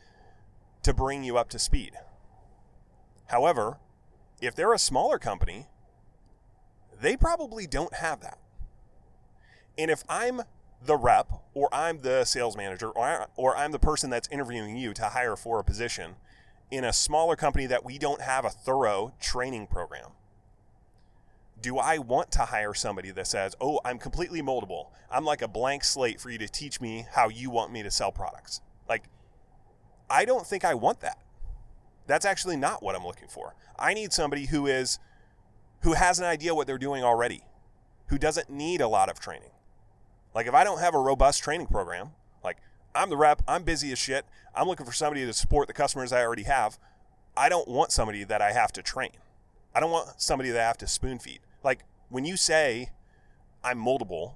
to 0.82 0.92
bring 0.92 1.24
you 1.24 1.38
up 1.38 1.48
to 1.50 1.58
speed. 1.58 1.92
However, 3.26 3.78
if 4.40 4.54
they're 4.54 4.74
a 4.74 4.78
smaller 4.78 5.18
company 5.18 5.66
they 7.00 7.16
probably 7.16 7.66
don't 7.66 7.94
have 7.94 8.20
that. 8.20 8.38
And 9.76 9.90
if 9.90 10.02
I'm 10.08 10.42
the 10.84 10.96
rep 10.96 11.30
or 11.54 11.68
I'm 11.72 12.00
the 12.02 12.24
sales 12.24 12.56
manager 12.56 12.90
or, 12.90 13.04
I, 13.04 13.26
or 13.36 13.56
I'm 13.56 13.72
the 13.72 13.78
person 13.78 14.10
that's 14.10 14.28
interviewing 14.28 14.76
you 14.76 14.94
to 14.94 15.04
hire 15.04 15.36
for 15.36 15.58
a 15.58 15.64
position 15.64 16.16
in 16.70 16.84
a 16.84 16.92
smaller 16.92 17.36
company 17.36 17.66
that 17.66 17.84
we 17.84 17.98
don't 17.98 18.20
have 18.20 18.44
a 18.44 18.50
thorough 18.50 19.14
training 19.20 19.66
program, 19.66 20.10
do 21.60 21.78
I 21.78 21.98
want 21.98 22.30
to 22.32 22.40
hire 22.40 22.74
somebody 22.74 23.10
that 23.10 23.26
says, 23.26 23.56
Oh, 23.60 23.80
I'm 23.84 23.98
completely 23.98 24.42
moldable? 24.42 24.88
I'm 25.10 25.24
like 25.24 25.42
a 25.42 25.48
blank 25.48 25.82
slate 25.84 26.20
for 26.20 26.30
you 26.30 26.38
to 26.38 26.48
teach 26.48 26.80
me 26.80 27.06
how 27.12 27.28
you 27.28 27.50
want 27.50 27.72
me 27.72 27.82
to 27.82 27.90
sell 27.90 28.12
products. 28.12 28.60
Like, 28.88 29.04
I 30.10 30.24
don't 30.24 30.46
think 30.46 30.64
I 30.64 30.74
want 30.74 31.00
that. 31.00 31.18
That's 32.06 32.24
actually 32.24 32.56
not 32.56 32.82
what 32.82 32.94
I'm 32.94 33.04
looking 33.04 33.28
for. 33.28 33.54
I 33.78 33.94
need 33.94 34.12
somebody 34.12 34.46
who 34.46 34.66
is 34.66 34.98
who 35.82 35.94
has 35.94 36.18
an 36.18 36.24
idea 36.24 36.54
what 36.54 36.66
they're 36.66 36.78
doing 36.78 37.02
already, 37.02 37.42
who 38.06 38.18
doesn't 38.18 38.50
need 38.50 38.80
a 38.80 38.88
lot 38.88 39.08
of 39.08 39.20
training. 39.20 39.50
Like 40.34 40.46
if 40.46 40.54
I 40.54 40.64
don't 40.64 40.80
have 40.80 40.94
a 40.94 41.00
robust 41.00 41.42
training 41.42 41.66
program, 41.66 42.10
like 42.42 42.58
I'm 42.94 43.10
the 43.10 43.16
rep, 43.16 43.42
I'm 43.48 43.62
busy 43.62 43.92
as 43.92 43.98
shit, 43.98 44.24
I'm 44.54 44.66
looking 44.66 44.86
for 44.86 44.92
somebody 44.92 45.24
to 45.24 45.32
support 45.32 45.68
the 45.68 45.74
customers 45.74 46.12
I 46.12 46.22
already 46.22 46.44
have. 46.44 46.78
I 47.36 47.48
don't 47.48 47.68
want 47.68 47.92
somebody 47.92 48.24
that 48.24 48.42
I 48.42 48.52
have 48.52 48.72
to 48.72 48.82
train. 48.82 49.12
I 49.74 49.80
don't 49.80 49.90
want 49.90 50.20
somebody 50.20 50.50
that 50.50 50.60
I 50.60 50.66
have 50.66 50.78
to 50.78 50.86
spoon 50.86 51.18
feed. 51.18 51.40
Like 51.62 51.84
when 52.08 52.24
you 52.24 52.36
say 52.36 52.90
I'm 53.62 53.78
moldable, 53.78 54.34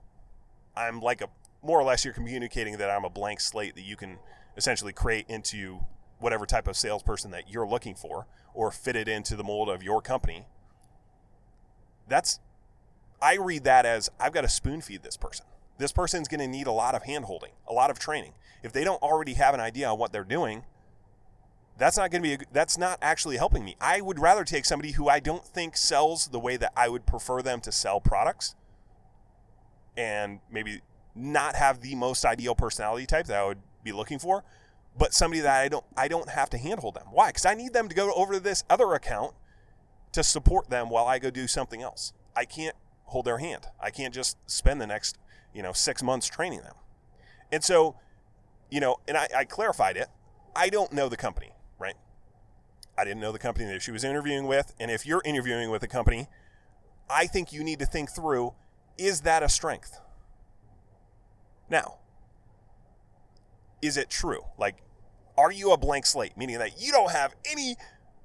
I'm 0.77 1.01
like 1.01 1.21
a 1.21 1.29
more 1.63 1.81
or 1.81 1.85
less 1.85 2.05
you're 2.05 2.15
communicating 2.15 2.77
that 2.79 2.91
I'm 2.91 3.05
a 3.05 3.11
blank 3.11 3.41
slate 3.41 3.75
that 3.77 3.83
you 3.83 3.97
can 3.97 4.19
essentially 4.57 4.93
create 4.93 5.27
into 5.29 5.81
whatever 6.19 6.47
type 6.47 6.69
of 6.69 6.77
salesperson 6.77 7.31
that 7.33 7.51
you're 7.51 7.67
looking 7.67 7.95
for 7.95 8.27
or 8.55 8.71
fit 8.71 8.97
it 8.97 9.09
into 9.09 9.37
the 9.37 9.45
mold 9.45 9.69
of 9.69 9.83
your 9.83 10.01
company. 10.01 10.47
That's 12.09 12.41
I 13.21 13.37
read 13.37 13.65
that 13.65 13.87
as 13.87 14.11
I've 14.19 14.33
got 14.33 14.41
to 14.43 14.49
spoon 14.49 14.81
feed 14.81 15.03
this 15.03 15.17
person. 15.17 15.47
This 15.79 15.93
person's 15.93 16.29
going 16.29 16.41
to 16.41 16.49
need 16.49 16.67
a 16.67 16.73
lot 16.73 16.95
of 16.95 17.05
hand 17.05 17.25
holding, 17.27 17.53
a 17.69 17.73
lot 17.73 17.91
of 17.91 17.99
training. 17.99 18.35
If 18.63 18.73
they 18.73 18.85
don't 18.85 19.03
already 19.03 19.35
have 19.35 19.55
an 19.55 19.61
idea 19.61 19.89
on 19.89 19.99
what 19.99 20.13
they're 20.13 20.25
doing, 20.25 20.65
that's 21.79 21.97
not 21.97 22.11
going 22.11 22.23
to 22.23 22.29
be 22.29 22.35
a, 22.35 22.39
that's 22.53 22.77
not 22.77 22.99
actually 23.01 23.37
helping 23.37 23.65
me. 23.65 23.77
I 23.81 24.01
would 24.01 24.19
rather 24.19 24.45
take 24.45 24.65
somebody 24.65 24.93
who 24.93 25.09
I 25.09 25.21
don't 25.21 25.45
think 25.45 25.77
sells 25.77 26.29
the 26.29 26.39
way 26.39 26.57
that 26.57 26.73
I 26.77 26.89
would 26.89 27.07
prefer 27.07 27.43
them 27.43 27.61
to 27.63 27.73
sell 27.73 28.01
products 28.01 28.55
and 29.97 30.41
maybe 30.51 30.81
not 31.15 31.55
have 31.55 31.81
the 31.81 31.95
most 31.95 32.25
ideal 32.25 32.55
personality 32.55 33.07
type 33.07 33.27
that 33.27 33.39
I 33.39 33.45
would 33.45 33.59
be 33.83 33.93
looking 33.93 34.19
for, 34.19 34.45
but 34.97 35.15
somebody 35.15 35.41
that 35.41 35.61
I 35.61 35.69
don't 35.69 35.85
I 35.97 36.09
don't 36.09 36.29
have 36.29 36.51
to 36.51 36.59
handhold 36.59 36.95
them. 36.95 37.07
Why? 37.11 37.33
Cuz 37.33 37.47
I 37.47 37.55
need 37.55 37.73
them 37.73 37.89
to 37.89 37.95
go 37.95 38.13
over 38.13 38.35
to 38.35 38.41
this 38.41 38.65
other 38.69 38.93
account 38.95 39.35
to 40.12 40.23
support 40.23 40.71
them 40.71 40.88
while 40.88 41.07
I 41.07 41.19
go 41.19 41.31
do 41.31 41.47
something 41.47 41.83
else. 41.83 42.12
I 42.37 42.45
can't 42.45 42.76
hold 43.04 43.25
their 43.25 43.38
hand. 43.38 43.66
I 43.81 43.90
can't 43.90 44.14
just 44.14 44.37
spend 44.50 44.81
the 44.81 44.87
next, 44.87 45.19
you 45.54 45.62
know, 45.62 45.73
6 45.73 46.02
months 46.02 46.28
training 46.28 46.61
them. 46.61 46.75
And 47.50 47.62
so, 47.62 47.97
you 48.71 48.81
know, 48.81 48.97
and 49.07 49.16
I, 49.16 49.28
I 49.37 49.45
clarified 49.45 49.97
it. 49.97 50.09
I 50.54 50.69
don't 50.69 50.92
know 50.92 51.09
the 51.09 51.16
company, 51.16 51.52
right? 51.78 51.97
I 52.97 53.04
didn't 53.04 53.21
know 53.21 53.33
the 53.33 53.38
company 53.38 53.66
that 53.66 53.83
she 53.83 53.90
was 53.90 54.04
interviewing 54.04 54.47
with. 54.47 54.75
And 54.78 54.90
if 54.90 55.07
you're 55.07 55.23
interviewing 55.25 55.71
with 55.71 55.83
a 55.83 55.88
company, 55.88 56.28
I 57.11 57.26
think 57.26 57.52
you 57.52 57.62
need 57.64 57.78
to 57.81 57.87
think 57.87 58.11
through 58.11 58.54
is 58.99 59.23
that 59.23 59.42
a 59.42 59.49
strength? 59.49 59.99
Now, 61.71 61.99
is 63.81 63.97
it 63.97 64.11
true? 64.11 64.42
Like, 64.59 64.76
are 65.37 65.50
you 65.50 65.73
a 65.73 65.78
blank 65.78 66.07
slate, 66.07 66.37
meaning 66.37 66.59
that 66.59 66.81
you 66.81 66.92
don't 66.92 67.11
have 67.11 67.35
any 67.50 67.76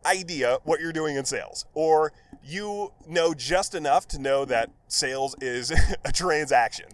idea 0.08 0.60
what 0.64 0.80
you're 0.80 0.94
doing 0.94 1.16
in 1.16 1.26
sales, 1.26 1.66
or 1.74 2.14
you 2.44 2.94
know 3.08 3.34
just 3.34 3.76
enough 3.76 4.08
to 4.10 4.20
know 4.20 4.46
that 4.46 4.70
sales 4.88 5.36
is 5.42 5.72
a 6.06 6.12
transaction. 6.12 6.88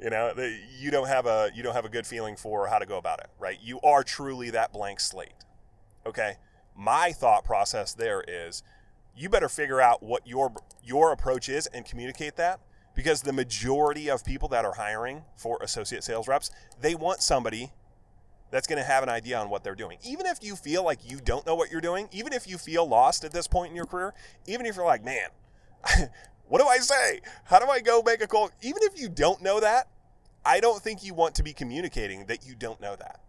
You 0.00 0.10
know, 0.10 0.32
you 0.78 0.90
don't 0.90 1.08
have 1.08 1.26
a 1.26 1.50
you 1.54 1.62
don't 1.62 1.74
have 1.74 1.84
a 1.84 1.90
good 1.90 2.06
feeling 2.06 2.36
for 2.36 2.66
how 2.66 2.78
to 2.78 2.86
go 2.86 2.98
about 2.98 3.20
it, 3.20 3.28
right? 3.38 3.58
You 3.60 3.80
are 3.80 4.02
truly 4.02 4.50
that 4.50 4.72
blank 4.72 5.00
slate. 5.00 5.32
Okay? 6.06 6.34
My 6.76 7.12
thought 7.12 7.44
process 7.44 7.94
there 7.94 8.24
is 8.26 8.62
you 9.14 9.28
better 9.28 9.48
figure 9.48 9.80
out 9.80 10.02
what 10.02 10.26
your 10.26 10.52
your 10.82 11.12
approach 11.12 11.48
is 11.48 11.66
and 11.68 11.84
communicate 11.84 12.36
that 12.36 12.60
because 12.94 13.22
the 13.22 13.32
majority 13.32 14.10
of 14.10 14.24
people 14.24 14.48
that 14.48 14.64
are 14.64 14.74
hiring 14.74 15.22
for 15.36 15.58
associate 15.62 16.04
sales 16.04 16.28
reps, 16.28 16.50
they 16.80 16.94
want 16.94 17.22
somebody 17.22 17.72
that's 18.52 18.66
going 18.66 18.78
to 18.78 18.84
have 18.84 19.02
an 19.02 19.08
idea 19.08 19.38
on 19.38 19.48
what 19.48 19.64
they're 19.64 19.74
doing. 19.74 19.96
Even 20.04 20.26
if 20.26 20.38
you 20.42 20.54
feel 20.54 20.84
like 20.84 21.10
you 21.10 21.18
don't 21.24 21.44
know 21.46 21.54
what 21.54 21.72
you're 21.72 21.80
doing, 21.80 22.06
even 22.12 22.34
if 22.34 22.46
you 22.46 22.58
feel 22.58 22.86
lost 22.86 23.24
at 23.24 23.32
this 23.32 23.48
point 23.48 23.70
in 23.70 23.76
your 23.76 23.86
career, 23.86 24.12
even 24.46 24.66
if 24.66 24.76
you're 24.76 24.84
like, 24.84 25.02
man, 25.02 25.28
what 26.48 26.60
do 26.60 26.68
I 26.68 26.76
say? 26.76 27.22
How 27.44 27.58
do 27.58 27.66
I 27.68 27.80
go 27.80 28.02
make 28.04 28.22
a 28.22 28.26
call? 28.26 28.50
Even 28.60 28.82
if 28.82 29.00
you 29.00 29.08
don't 29.08 29.40
know 29.42 29.58
that, 29.58 29.88
I 30.44 30.60
don't 30.60 30.82
think 30.82 31.02
you 31.02 31.14
want 31.14 31.34
to 31.36 31.42
be 31.42 31.54
communicating 31.54 32.26
that 32.26 32.46
you 32.46 32.54
don't 32.54 32.78
know 32.78 32.94
that. 32.94 33.20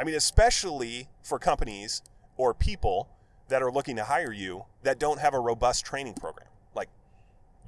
I 0.00 0.04
mean, 0.04 0.14
especially 0.14 1.08
for 1.22 1.38
companies 1.38 2.00
or 2.38 2.54
people 2.54 3.10
that 3.48 3.62
are 3.62 3.70
looking 3.70 3.96
to 3.96 4.04
hire 4.04 4.32
you 4.32 4.64
that 4.82 4.98
don't 4.98 5.20
have 5.20 5.34
a 5.34 5.38
robust 5.40 5.84
training 5.84 6.14
program 6.14 6.48
Like, 6.74 6.88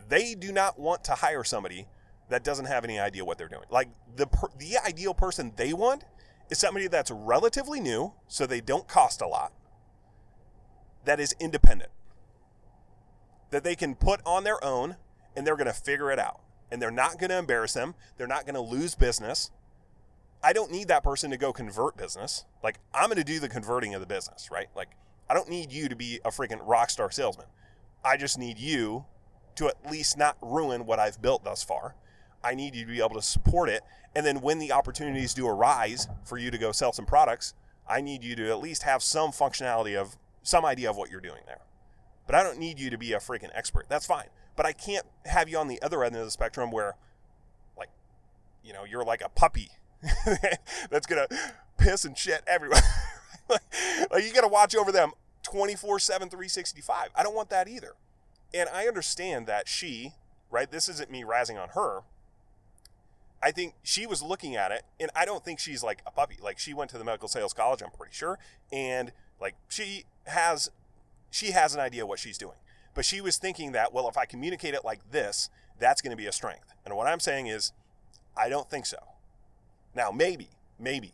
they 0.09 0.35
do 0.35 0.51
not 0.51 0.79
want 0.79 1.05
to 1.05 1.13
hire 1.13 1.45
somebody 1.45 1.87
that 2.29 2.45
doesn't 2.45 2.67
have 2.67 2.85
any 2.85 2.99
idea 2.99 3.25
what 3.25 3.39
they're 3.39 3.49
doing. 3.49 3.65
Like 3.71 3.89
the 4.15 4.27
the 4.59 4.79
ideal 4.85 5.15
person 5.15 5.53
they 5.57 5.73
want 5.73 6.05
is 6.51 6.59
somebody 6.59 6.89
that's 6.89 7.11
relatively 7.11 7.81
new, 7.81 8.13
so 8.29 8.47
they 8.47 8.61
don't 8.61 8.89
cost 8.89 9.21
a 9.21 9.27
lot. 9.27 9.53
That 11.05 11.21
is 11.21 11.35
independent. 11.41 11.91
That 13.51 13.65
they 13.65 13.77
can 13.77 13.95
put 13.95 14.21
on 14.27 14.45
their 14.45 14.63
own 14.65 14.97
and 15.37 15.47
they're 15.47 15.57
going 15.57 15.67
to 15.67 15.73
figure 15.73 16.11
it 16.11 16.19
out. 16.19 16.41
And 16.71 16.83
they're 16.83 16.91
not 16.91 17.19
going 17.19 17.31
to 17.31 17.39
embarrass 17.39 17.75
them. 17.75 17.95
They're 18.17 18.27
not 18.27 18.45
going 18.45 18.55
to 18.55 18.61
lose 18.61 18.95
business. 18.97 19.53
I 20.43 20.53
don't 20.53 20.71
need 20.71 20.89
that 20.89 21.05
person 21.05 21.31
to 21.31 21.37
go 21.37 21.53
convert 21.53 21.97
business. 21.97 22.45
Like 22.63 22.79
I'm 22.93 23.07
going 23.07 23.19
to 23.19 23.25
do 23.25 23.39
the 23.39 23.49
converting 23.49 23.95
of 23.95 24.01
the 24.01 24.07
business, 24.07 24.49
right? 24.51 24.69
Like 24.75 24.91
I 25.31 25.35
don't 25.35 25.49
need 25.49 25.73
you 25.73 25.89
to 25.89 25.97
be 25.97 26.21
a 26.25 26.31
freaking 26.31 26.61
rock 26.63 26.91
star 26.91 27.11
salesman. 27.11 27.47
I 28.05 28.17
just 28.17 28.39
need 28.39 28.59
you 28.59 29.07
to 29.57 29.69
at 29.69 29.91
least 29.91 30.19
not 30.19 30.37
ruin 30.43 30.87
what 30.87 30.99
I've 30.99 31.21
built 31.21 31.45
thus 31.45 31.63
far. 31.63 31.95
I 32.43 32.55
need 32.55 32.75
you 32.75 32.85
to 32.85 32.91
be 32.91 32.99
able 32.99 33.15
to 33.15 33.23
support 33.23 33.69
it. 33.69 33.83
And 34.15 34.25
then 34.25 34.41
when 34.41 34.59
the 34.59 34.73
opportunities 34.73 35.35
do 35.35 35.47
arise 35.47 36.09
for 36.25 36.39
you 36.39 36.51
to 36.51 36.59
go 36.59 36.73
sell 36.73 36.93
some 36.93 37.07
products, 37.07 37.55
I 37.89 38.01
need 38.01 38.25
you 38.25 38.35
to 38.37 38.51
at 38.51 38.61
least 38.61 38.83
have 38.85 39.03
some 39.03 39.31
functionality 39.31 39.97
of 39.97 40.17
some 40.43 40.65
idea 40.65 40.91
of 40.91 40.97
what 40.97 41.11
you're 41.11 41.21
doing 41.21 41.43
there. 41.47 41.61
But 42.27 42.35
I 42.35 42.43
don't 42.43 42.59
need 42.59 42.79
you 42.79 42.91
to 42.91 42.99
be 42.99 43.13
a 43.13 43.19
freaking 43.19 43.51
expert. 43.55 43.87
That's 43.89 44.07
fine. 44.07 44.29
But 44.57 44.67
I 44.67 44.73
can't 44.73 45.07
have 45.27 45.49
you 45.49 45.59
on 45.59 45.69
the 45.69 45.81
other 45.83 46.03
end 46.03 46.17
of 46.17 46.25
the 46.25 46.31
spectrum 46.31 46.71
where, 46.71 46.97
like, 47.77 47.91
you 48.65 48.73
know, 48.73 48.85
you're 48.85 49.05
like 49.05 49.23
a 49.23 49.29
puppy 49.29 49.71
that's 50.91 51.07
going 51.07 51.27
to 51.29 51.39
piss 51.79 52.05
and 52.05 52.17
shit 52.17 52.43
everywhere. 52.47 52.81
like, 53.49 54.25
you 54.25 54.33
got 54.33 54.41
to 54.41 54.49
watch 54.49 54.75
over 54.75 54.91
them 54.91 55.13
24 55.43 55.99
7, 56.01 56.29
365. 56.29 57.11
I 57.15 57.23
don't 57.23 57.35
want 57.35 57.51
that 57.51 57.69
either. 57.69 57.93
And 58.55 58.69
I 58.71 58.87
understand 58.87 59.47
that 59.47 59.69
she, 59.69 60.15
right, 60.51 60.71
this 60.71 60.89
isn't 60.89 61.11
me 61.11 61.23
razzing 61.23 61.61
on 61.61 61.71
her. 61.71 62.01
I 63.47 63.53
think 63.53 63.75
she 63.85 64.07
was 64.07 64.25
looking 64.25 64.57
at 64.57 64.73
it, 64.73 64.83
and 64.99 65.09
I 65.15 65.25
don't 65.25 65.45
think 65.45 65.61
she's 65.61 65.81
like 65.81 66.03
a 66.05 66.11
puppy. 66.11 66.37
Like 66.43 66.59
she 66.59 66.75
went 66.75 66.91
to 66.91 66.99
the 66.99 67.05
medical 67.05 67.29
sales 67.29 67.53
college, 67.53 67.81
I'm 67.81 67.93
pretty 67.93 68.13
sure, 68.13 68.41
and 68.73 69.13
like 69.41 69.55
she 69.69 70.03
has, 70.25 70.69
she 71.31 71.53
has 71.53 71.73
an 71.73 71.81
idea 71.81 72.05
what 72.05 72.19
she's 72.19 72.39
doing. 72.39 72.57
But 72.93 73.05
she 73.05 73.21
was 73.21 73.39
thinking 73.39 73.71
that, 73.71 73.93
well, 73.93 74.09
if 74.09 74.17
I 74.17 74.25
communicate 74.25 74.75
it 74.75 74.85
like 74.85 75.13
this, 75.13 75.49
that's 75.79 76.03
going 76.03 76.11
to 76.11 76.17
be 76.17 76.27
a 76.27 76.33
strength. 76.33 76.73
And 76.85 76.97
what 76.97 77.07
I'm 77.07 77.21
saying 77.21 77.47
is, 77.47 77.73
I 78.37 78.49
don't 78.49 78.69
think 78.69 78.85
so. 78.85 78.99
Now, 79.95 80.11
maybe, 80.11 80.49
maybe, 80.81 81.13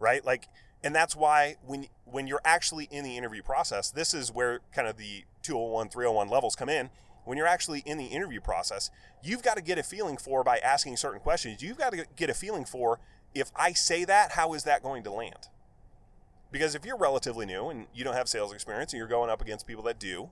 right? 0.00 0.24
Like 0.24 0.48
and 0.82 0.94
that's 0.94 1.14
why 1.14 1.56
when 1.66 1.86
when 2.04 2.26
you're 2.26 2.42
actually 2.44 2.88
in 2.90 3.02
the 3.02 3.16
interview 3.16 3.42
process 3.42 3.90
this 3.90 4.12
is 4.12 4.30
where 4.30 4.60
kind 4.72 4.86
of 4.86 4.98
the 4.98 5.24
201 5.42 5.88
301 5.88 6.28
levels 6.28 6.54
come 6.54 6.68
in 6.68 6.90
when 7.24 7.38
you're 7.38 7.46
actually 7.46 7.82
in 7.86 7.98
the 7.98 8.06
interview 8.06 8.40
process 8.40 8.90
you've 9.22 9.42
got 9.42 9.56
to 9.56 9.62
get 9.62 9.78
a 9.78 9.82
feeling 9.82 10.16
for 10.16 10.44
by 10.44 10.58
asking 10.58 10.96
certain 10.96 11.20
questions 11.20 11.62
you've 11.62 11.78
got 11.78 11.92
to 11.92 12.04
get 12.16 12.30
a 12.30 12.34
feeling 12.34 12.64
for 12.64 12.98
if 13.34 13.50
i 13.56 13.72
say 13.72 14.04
that 14.04 14.32
how 14.32 14.54
is 14.54 14.64
that 14.64 14.82
going 14.82 15.02
to 15.02 15.10
land 15.10 15.48
because 16.50 16.74
if 16.74 16.84
you're 16.84 16.96
relatively 16.96 17.46
new 17.46 17.68
and 17.68 17.86
you 17.94 18.04
don't 18.04 18.14
have 18.14 18.28
sales 18.28 18.52
experience 18.52 18.92
and 18.92 18.98
you're 18.98 19.08
going 19.08 19.30
up 19.30 19.42
against 19.42 19.66
people 19.66 19.82
that 19.82 19.98
do 19.98 20.30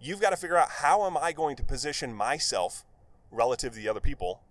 you've 0.00 0.20
got 0.20 0.30
to 0.30 0.36
figure 0.36 0.56
out 0.56 0.68
how 0.68 1.06
am 1.06 1.16
i 1.16 1.32
going 1.32 1.56
to 1.56 1.62
position 1.62 2.14
myself 2.14 2.84
relative 3.30 3.72
to 3.72 3.78
the 3.78 3.88
other 3.88 4.00
people 4.00 4.42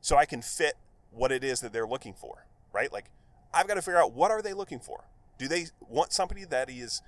so 0.00 0.16
i 0.16 0.24
can 0.24 0.42
fit 0.42 0.74
what 1.10 1.32
it 1.32 1.42
is 1.42 1.60
that 1.60 1.72
they're 1.72 1.86
looking 1.86 2.14
for 2.14 2.46
right 2.72 2.92
like 2.92 3.06
I've 3.52 3.66
got 3.66 3.74
to 3.74 3.82
figure 3.82 4.00
out 4.00 4.12
what 4.12 4.30
are 4.30 4.42
they 4.42 4.52
looking 4.52 4.80
for? 4.80 5.04
Do 5.38 5.48
they 5.48 5.66
want 5.80 6.12
somebody 6.12 6.44
that 6.44 6.70
is 6.70 7.02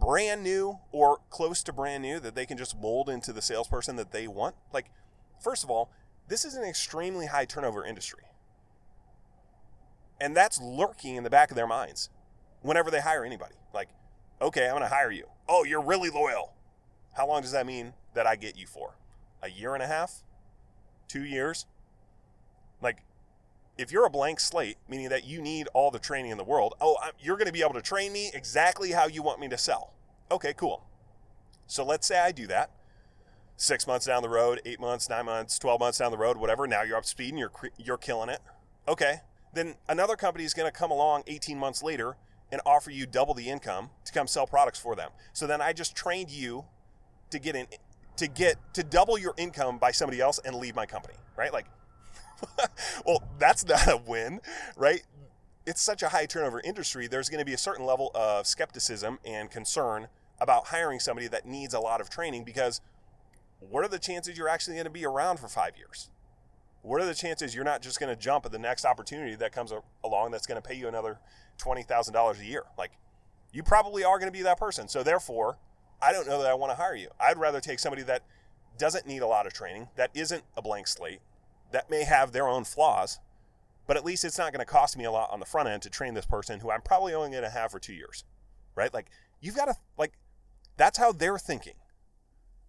brand 0.00 0.42
new 0.42 0.78
or 0.90 1.18
close 1.30 1.62
to 1.64 1.72
brand 1.72 2.02
new 2.02 2.18
that 2.20 2.34
they 2.34 2.46
can 2.46 2.58
just 2.58 2.80
mold 2.80 3.08
into 3.08 3.32
the 3.32 3.42
salesperson 3.42 3.96
that 3.96 4.12
they 4.12 4.26
want? 4.26 4.54
Like, 4.72 4.90
first 5.42 5.64
of 5.64 5.70
all, 5.70 5.90
this 6.28 6.44
is 6.44 6.54
an 6.54 6.64
extremely 6.64 7.26
high 7.26 7.44
turnover 7.44 7.84
industry. 7.84 8.24
And 10.20 10.36
that's 10.36 10.60
lurking 10.60 11.16
in 11.16 11.24
the 11.24 11.30
back 11.30 11.50
of 11.50 11.56
their 11.56 11.66
minds 11.66 12.08
whenever 12.62 12.90
they 12.90 13.00
hire 13.00 13.24
anybody. 13.24 13.56
Like, 13.74 13.88
okay, 14.40 14.66
I'm 14.66 14.72
going 14.72 14.82
to 14.82 14.88
hire 14.88 15.10
you. 15.10 15.26
Oh, 15.48 15.64
you're 15.64 15.82
really 15.82 16.10
loyal. 16.10 16.52
How 17.14 17.26
long 17.26 17.42
does 17.42 17.52
that 17.52 17.66
mean 17.66 17.92
that 18.14 18.26
I 18.26 18.36
get 18.36 18.56
you 18.56 18.66
for? 18.66 18.94
A 19.42 19.50
year 19.50 19.74
and 19.74 19.82
a 19.82 19.86
half? 19.86 20.22
Two 21.08 21.24
years? 21.24 21.66
Like, 22.80 22.98
if 23.78 23.90
you're 23.90 24.06
a 24.06 24.10
blank 24.10 24.40
slate, 24.40 24.76
meaning 24.88 25.08
that 25.08 25.24
you 25.24 25.40
need 25.40 25.68
all 25.74 25.90
the 25.90 25.98
training 25.98 26.30
in 26.30 26.38
the 26.38 26.44
world, 26.44 26.74
oh, 26.80 26.96
you're 27.20 27.36
going 27.36 27.46
to 27.46 27.52
be 27.52 27.62
able 27.62 27.74
to 27.74 27.82
train 27.82 28.12
me 28.12 28.30
exactly 28.34 28.92
how 28.92 29.06
you 29.06 29.22
want 29.22 29.40
me 29.40 29.48
to 29.48 29.58
sell. 29.58 29.92
Okay, 30.30 30.52
cool. 30.54 30.84
So 31.66 31.84
let's 31.84 32.06
say 32.06 32.18
I 32.18 32.32
do 32.32 32.46
that. 32.48 32.70
Six 33.56 33.86
months 33.86 34.06
down 34.06 34.22
the 34.22 34.28
road, 34.28 34.60
eight 34.64 34.80
months, 34.80 35.08
nine 35.08 35.26
months, 35.26 35.58
12 35.58 35.80
months 35.80 35.98
down 35.98 36.10
the 36.10 36.18
road, 36.18 36.36
whatever. 36.36 36.66
Now 36.66 36.82
you're 36.82 36.96
up 36.96 37.04
speed 37.04 37.30
and 37.30 37.38
you're, 37.38 37.52
you're 37.78 37.96
killing 37.96 38.28
it. 38.28 38.40
Okay. 38.86 39.20
Then 39.54 39.76
another 39.88 40.16
company 40.16 40.44
is 40.44 40.54
going 40.54 40.70
to 40.70 40.76
come 40.76 40.90
along 40.90 41.24
18 41.26 41.58
months 41.58 41.82
later 41.82 42.16
and 42.50 42.60
offer 42.66 42.90
you 42.90 43.06
double 43.06 43.34
the 43.34 43.48
income 43.48 43.90
to 44.04 44.12
come 44.12 44.26
sell 44.26 44.46
products 44.46 44.78
for 44.78 44.94
them. 44.94 45.10
So 45.32 45.46
then 45.46 45.60
I 45.60 45.72
just 45.72 45.96
trained 45.96 46.30
you 46.30 46.64
to 47.30 47.38
get 47.38 47.56
in, 47.56 47.66
to 48.16 48.28
get, 48.28 48.56
to 48.74 48.82
double 48.82 49.18
your 49.18 49.34
income 49.36 49.78
by 49.78 49.90
somebody 49.90 50.20
else 50.20 50.38
and 50.44 50.56
leave 50.56 50.74
my 50.74 50.86
company, 50.86 51.14
right? 51.36 51.52
Like 51.52 51.66
well, 53.06 53.22
that's 53.38 53.66
not 53.66 53.88
a 53.88 53.96
win, 53.96 54.40
right? 54.76 55.02
it's 55.66 55.80
such 55.80 56.02
a 56.02 56.08
high 56.08 56.26
turnover 56.26 56.60
industry, 56.64 57.06
there's 57.06 57.28
going 57.28 57.38
to 57.38 57.44
be 57.44 57.52
a 57.52 57.58
certain 57.58 57.86
level 57.86 58.10
of 58.14 58.46
skepticism 58.46 59.18
and 59.24 59.50
concern 59.50 60.08
about 60.40 60.66
hiring 60.66 60.98
somebody 60.98 61.28
that 61.28 61.46
needs 61.46 61.72
a 61.72 61.80
lot 61.80 62.00
of 62.00 62.10
training 62.10 62.42
because 62.42 62.80
what 63.60 63.84
are 63.84 63.88
the 63.88 63.98
chances 63.98 64.36
you're 64.36 64.48
actually 64.48 64.74
going 64.74 64.84
to 64.84 64.90
be 64.90 65.06
around 65.06 65.38
for 65.38 65.46
five 65.46 65.76
years? 65.76 66.10
What 66.82 67.00
are 67.00 67.06
the 67.06 67.14
chances 67.14 67.54
you're 67.54 67.64
not 67.64 67.80
just 67.80 68.00
going 68.00 68.12
to 68.12 68.20
jump 68.20 68.44
at 68.44 68.50
the 68.50 68.58
next 68.58 68.84
opportunity 68.84 69.36
that 69.36 69.52
comes 69.52 69.72
along 70.02 70.32
that's 70.32 70.48
going 70.48 70.60
to 70.60 70.68
pay 70.68 70.74
you 70.74 70.88
another 70.88 71.20
$20,000 71.60 72.40
a 72.40 72.44
year? 72.44 72.64
Like, 72.76 72.90
you 73.52 73.62
probably 73.62 74.02
are 74.02 74.18
going 74.18 74.32
to 74.32 74.36
be 74.36 74.42
that 74.42 74.58
person. 74.58 74.88
So, 74.88 75.04
therefore, 75.04 75.58
I 76.00 76.10
don't 76.10 76.26
know 76.26 76.42
that 76.42 76.50
I 76.50 76.54
want 76.54 76.72
to 76.72 76.76
hire 76.76 76.96
you. 76.96 77.08
I'd 77.20 77.38
rather 77.38 77.60
take 77.60 77.78
somebody 77.78 78.02
that 78.04 78.22
doesn't 78.78 79.06
need 79.06 79.22
a 79.22 79.28
lot 79.28 79.46
of 79.46 79.52
training, 79.52 79.88
that 79.94 80.10
isn't 80.12 80.42
a 80.56 80.62
blank 80.62 80.88
slate, 80.88 81.20
that 81.72 81.90
may 81.90 82.04
have 82.04 82.32
their 82.32 82.48
own 82.48 82.64
flaws, 82.64 83.18
but 83.86 83.96
at 83.96 84.04
least 84.04 84.24
it's 84.24 84.38
not 84.38 84.52
going 84.52 84.64
to 84.64 84.70
cost 84.70 84.96
me 84.96 85.04
a 85.04 85.10
lot 85.10 85.30
on 85.32 85.40
the 85.40 85.46
front 85.46 85.68
end 85.68 85.82
to 85.82 85.90
train 85.90 86.14
this 86.14 86.26
person 86.26 86.60
who 86.60 86.70
I'm 86.70 86.82
probably 86.82 87.14
only 87.14 87.30
going 87.30 87.42
to 87.42 87.50
have 87.50 87.70
for 87.72 87.78
two 87.78 87.94
years, 87.94 88.24
right? 88.74 88.92
Like 88.92 89.10
you've 89.40 89.56
got 89.56 89.66
to 89.66 89.74
like 89.98 90.12
that's 90.76 90.98
how 90.98 91.12
they're 91.12 91.38
thinking, 91.38 91.74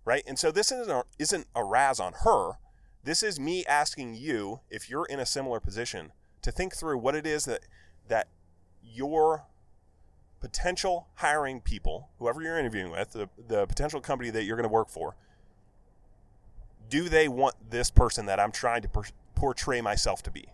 right? 0.05 0.23
And 0.27 0.37
so 0.37 0.51
this 0.51 0.71
isn't 0.71 0.89
a, 0.89 1.03
isn't 1.19 1.47
a 1.55 1.63
razz 1.63 1.99
on 1.99 2.13
her. 2.23 2.53
This 3.03 3.23
is 3.23 3.39
me 3.39 3.65
asking 3.65 4.15
you 4.15 4.61
if 4.69 4.89
you're 4.89 5.05
in 5.05 5.19
a 5.19 5.25
similar 5.25 5.59
position 5.59 6.11
to 6.41 6.51
think 6.51 6.75
through 6.75 6.97
what 6.97 7.15
it 7.15 7.25
is 7.25 7.45
that 7.45 7.61
that 8.07 8.27
your 8.83 9.45
potential 10.39 11.07
hiring 11.15 11.61
people, 11.61 12.09
whoever 12.19 12.41
you're 12.41 12.59
interviewing 12.59 12.91
with, 12.91 13.13
the, 13.13 13.29
the 13.47 13.65
potential 13.65 14.01
company 14.01 14.29
that 14.29 14.43
you're 14.43 14.57
going 14.57 14.67
to 14.67 14.73
work 14.73 14.89
for, 14.89 15.15
do 16.93 17.09
they 17.09 17.27
want 17.27 17.55
this 17.71 17.89
person 17.89 18.27
that 18.27 18.39
I'm 18.39 18.51
trying 18.51 18.83
to 18.83 18.87
per- 18.87 19.03
portray 19.35 19.81
myself 19.81 20.21
to 20.23 20.31
be? 20.31 20.45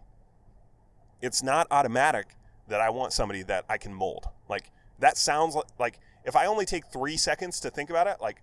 it's 1.22 1.44
not 1.44 1.68
automatic 1.72 2.36
that 2.68 2.82
I 2.82 2.90
want 2.90 3.14
somebody 3.14 3.44
that 3.44 3.66
I 3.70 3.78
can 3.78 3.94
mold. 3.94 4.28
Like 4.48 4.72
that 5.00 5.18
sounds 5.18 5.56
like, 5.56 5.66
like 5.80 6.00
if 6.26 6.36
I 6.36 6.46
only 6.46 6.66
take 6.66 6.86
three 6.88 7.18
seconds 7.18 7.60
to 7.62 7.70
think 7.70 7.90
about 7.90 8.08
it, 8.08 8.18
like, 8.22 8.42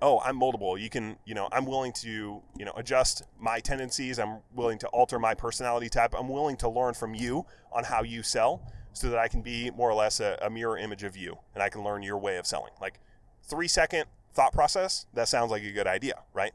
oh, 0.00 0.20
I'm 0.24 0.38
moldable. 0.38 0.80
You 0.80 0.90
can, 0.90 1.16
you 1.24 1.34
know, 1.34 1.48
I'm 1.52 1.66
willing 1.66 1.92
to, 1.94 2.42
you 2.58 2.64
know, 2.64 2.72
adjust 2.76 3.22
my 3.38 3.60
tendencies. 3.60 4.18
I'm 4.18 4.38
willing 4.54 4.78
to 4.78 4.88
alter 4.88 5.18
my 5.18 5.34
personality 5.34 5.88
type. 5.88 6.14
I'm 6.18 6.28
willing 6.28 6.56
to 6.58 6.68
learn 6.68 6.94
from 6.94 7.14
you 7.14 7.46
on 7.72 7.84
how 7.84 8.02
you 8.02 8.22
sell 8.22 8.62
so 8.92 9.10
that 9.10 9.18
I 9.18 9.28
can 9.28 9.42
be 9.42 9.70
more 9.70 9.90
or 9.90 9.94
less 9.94 10.20
a, 10.20 10.38
a 10.42 10.50
mirror 10.50 10.78
image 10.78 11.02
of 11.02 11.16
you 11.16 11.38
and 11.54 11.62
I 11.62 11.68
can 11.68 11.82
learn 11.82 12.02
your 12.02 12.18
way 12.18 12.38
of 12.38 12.46
selling. 12.46 12.72
Like 12.80 13.00
three 13.42 13.68
second 13.68 14.06
thought 14.32 14.52
process, 14.52 15.06
that 15.14 15.28
sounds 15.28 15.50
like 15.50 15.62
a 15.62 15.70
good 15.72 15.86
idea, 15.86 16.22
right? 16.32 16.52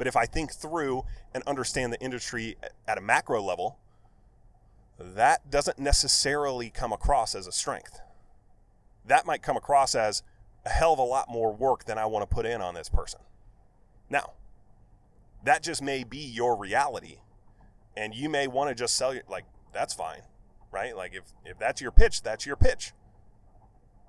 But 0.00 0.06
if 0.06 0.16
I 0.16 0.24
think 0.24 0.54
through 0.54 1.04
and 1.34 1.44
understand 1.46 1.92
the 1.92 2.00
industry 2.00 2.56
at 2.88 2.96
a 2.96 3.02
macro 3.02 3.42
level, 3.42 3.78
that 4.98 5.50
doesn't 5.50 5.78
necessarily 5.78 6.70
come 6.70 6.90
across 6.90 7.34
as 7.34 7.46
a 7.46 7.52
strength. 7.52 8.00
That 9.04 9.26
might 9.26 9.42
come 9.42 9.58
across 9.58 9.94
as 9.94 10.22
a 10.64 10.70
hell 10.70 10.94
of 10.94 10.98
a 10.98 11.02
lot 11.02 11.28
more 11.28 11.52
work 11.52 11.84
than 11.84 11.98
I 11.98 12.06
want 12.06 12.22
to 12.22 12.34
put 12.34 12.46
in 12.46 12.62
on 12.62 12.72
this 12.72 12.88
person. 12.88 13.20
Now, 14.08 14.32
that 15.44 15.62
just 15.62 15.82
may 15.82 16.02
be 16.02 16.16
your 16.16 16.56
reality. 16.56 17.18
And 17.94 18.14
you 18.14 18.30
may 18.30 18.46
want 18.46 18.70
to 18.70 18.74
just 18.74 18.94
sell 18.94 19.12
your, 19.12 19.24
like, 19.28 19.44
that's 19.70 19.92
fine, 19.92 20.22
right? 20.72 20.96
Like, 20.96 21.12
if, 21.12 21.24
if 21.44 21.58
that's 21.58 21.82
your 21.82 21.92
pitch, 21.92 22.22
that's 22.22 22.46
your 22.46 22.56
pitch. 22.56 22.94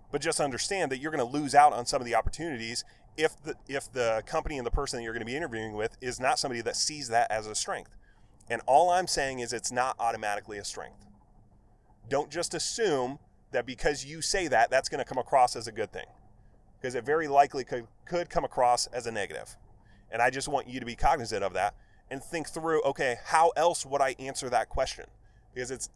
But 0.09 0.21
just 0.21 0.39
understand 0.39 0.89
that 0.93 0.99
you're 0.99 1.11
going 1.11 1.29
to 1.29 1.37
lose 1.37 1.53
out 1.53 1.73
on 1.73 1.85
some 1.85 1.99
of 1.99 2.05
the 2.05 2.15
opportunities 2.15 2.85
if 3.17 3.41
the, 3.43 3.55
if 3.67 3.91
the 3.91 4.23
company 4.25 4.57
and 4.57 4.65
the 4.65 4.71
person 4.71 4.97
that 4.97 5.03
you're 5.03 5.13
going 5.13 5.25
to 5.25 5.31
be 5.31 5.35
interviewing 5.35 5.73
with 5.73 5.97
is 6.01 6.19
not 6.19 6.39
somebody 6.39 6.61
that 6.61 6.75
sees 6.75 7.09
that 7.09 7.29
as 7.31 7.47
a 7.47 7.55
strength. 7.55 7.95
And 8.49 8.61
all 8.65 8.89
I'm 8.89 9.07
saying 9.07 9.39
is 9.39 9.53
it's 9.53 9.71
not 9.71 9.95
automatically 9.99 10.57
a 10.57 10.65
strength. 10.65 11.05
Don't 12.09 12.29
just 12.29 12.53
assume 12.53 13.19
that 13.51 13.65
because 13.65 14.05
you 14.05 14.21
say 14.21 14.47
that, 14.47 14.69
that's 14.69 14.89
going 14.89 14.99
to 14.99 15.05
come 15.05 15.17
across 15.17 15.55
as 15.55 15.67
a 15.67 15.71
good 15.71 15.91
thing. 15.91 16.07
Because 16.79 16.95
it 16.95 17.05
very 17.05 17.27
likely 17.27 17.63
could, 17.63 17.87
could 18.05 18.29
come 18.29 18.43
across 18.43 18.87
as 18.87 19.05
a 19.05 19.11
negative. 19.11 19.55
And 20.11 20.21
I 20.21 20.29
just 20.29 20.47
want 20.47 20.67
you 20.67 20.79
to 20.79 20.85
be 20.85 20.95
cognizant 20.95 21.43
of 21.43 21.53
that 21.53 21.75
and 22.09 22.21
think 22.21 22.49
through, 22.49 22.81
okay, 22.83 23.17
how 23.25 23.51
else 23.55 23.85
would 23.85 24.01
I 24.01 24.15
answer 24.19 24.49
that 24.49 24.69
question? 24.69 25.05
Because 25.53 25.71
it's 25.71 25.89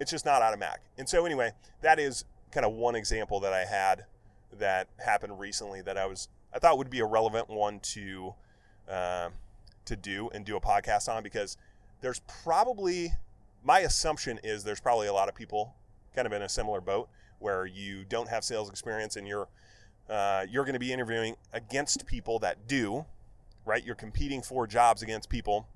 it's 0.00 0.10
just 0.10 0.24
not 0.24 0.42
automatic. 0.42 0.80
And 0.98 1.08
so 1.08 1.24
anyway, 1.24 1.52
that 1.80 2.00
is 2.00 2.24
kind 2.50 2.66
of 2.66 2.72
one 2.72 2.96
example 2.96 3.38
that 3.40 3.52
I 3.52 3.64
had 3.64 4.04
that 4.58 4.88
happened 5.04 5.38
recently 5.38 5.80
that 5.82 5.96
I 5.96 6.06
was 6.06 6.28
I 6.54 6.58
thought 6.58 6.78
would 6.78 6.90
be 6.90 7.00
a 7.00 7.06
relevant 7.06 7.48
one 7.48 7.80
to 7.80 8.34
uh, 8.88 9.30
to 9.84 9.96
do 9.96 10.30
and 10.34 10.44
do 10.44 10.56
a 10.56 10.60
podcast 10.60 11.08
on 11.08 11.22
because 11.22 11.56
there's 12.00 12.20
probably 12.42 13.12
my 13.64 13.80
assumption 13.80 14.38
is 14.42 14.64
there's 14.64 14.80
probably 14.80 15.06
a 15.06 15.12
lot 15.12 15.28
of 15.28 15.34
people 15.34 15.74
kind 16.14 16.26
of 16.26 16.32
in 16.32 16.42
a 16.42 16.48
similar 16.48 16.80
boat 16.80 17.08
where 17.38 17.64
you 17.66 18.04
don't 18.04 18.28
have 18.28 18.44
sales 18.44 18.68
experience 18.68 19.16
and 19.16 19.26
you're 19.26 19.48
uh, 20.10 20.44
you're 20.50 20.64
going 20.64 20.74
to 20.74 20.80
be 20.80 20.92
interviewing 20.92 21.36
against 21.52 22.06
people 22.06 22.38
that 22.40 22.66
do 22.66 23.06
right? 23.64 23.84
You're 23.84 23.94
competing 23.94 24.42
for 24.42 24.66
jobs 24.66 25.02
against 25.02 25.28
people 25.28 25.68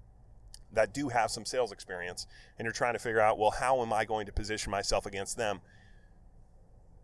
that 0.73 0.93
do 0.93 1.09
have 1.09 1.31
some 1.31 1.45
sales 1.45 1.73
experience 1.73 2.27
and 2.59 2.67
you're 2.67 2.73
trying 2.73 2.93
to 2.93 2.99
figure 2.99 3.21
out 3.21 3.39
well 3.39 3.53
how 3.53 3.81
am 3.81 3.93
i 3.93 4.05
going 4.05 4.27
to 4.27 4.33
position 4.33 4.71
myself 4.71 5.07
against 5.07 5.37
them? 5.37 5.61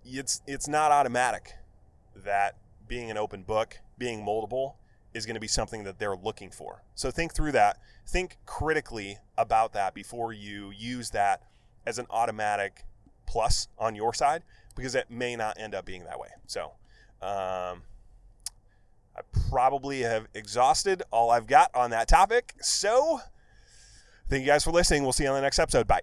It's 0.05 0.43
it's 0.47 0.69
not 0.69 0.91
automatic 0.91 1.55
that 2.17 2.57
being 2.92 3.11
an 3.11 3.16
open 3.16 3.42
book 3.42 3.81
being 3.96 4.22
moldable 4.22 4.74
is 5.14 5.24
going 5.24 5.33
to 5.33 5.40
be 5.40 5.48
something 5.48 5.83
that 5.85 5.98
they're 5.98 6.14
looking 6.14 6.50
for. 6.50 6.83
So 6.94 7.11
think 7.11 7.35
through 7.35 7.52
that. 7.52 7.78
Think 8.07 8.37
critically 8.44 9.16
about 9.38 9.72
that 9.72 9.94
before 9.94 10.35
you 10.35 10.70
use 10.76 11.09
that 11.12 11.42
as 11.87 11.98
an 11.98 12.05
automatic 12.11 12.85
plus 13.26 13.68
on 13.78 13.94
your 13.94 14.12
side 14.12 14.42
because 14.76 14.94
it 14.94 15.11
may 15.11 15.37
not 15.37 15.59
end 15.59 15.74
up 15.74 15.87
being 15.87 16.05
that 16.05 16.20
way. 16.20 16.28
So, 16.46 16.64
um, 17.22 17.81
I 19.16 19.22
probably 19.48 20.00
have 20.00 20.26
exhausted 20.35 21.02
all 21.11 21.31
I've 21.31 21.46
got 21.46 21.70
on 21.74 21.92
that 21.92 22.09
topic. 22.09 22.52
So, 22.61 23.20
thank 24.28 24.42
you 24.42 24.46
guys 24.46 24.64
for 24.64 24.70
listening. 24.70 25.02
We'll 25.02 25.12
see 25.12 25.24
you 25.24 25.31
on 25.31 25.37
the 25.37 25.40
next 25.40 25.59
episode. 25.59 25.87
Bye. 25.87 26.02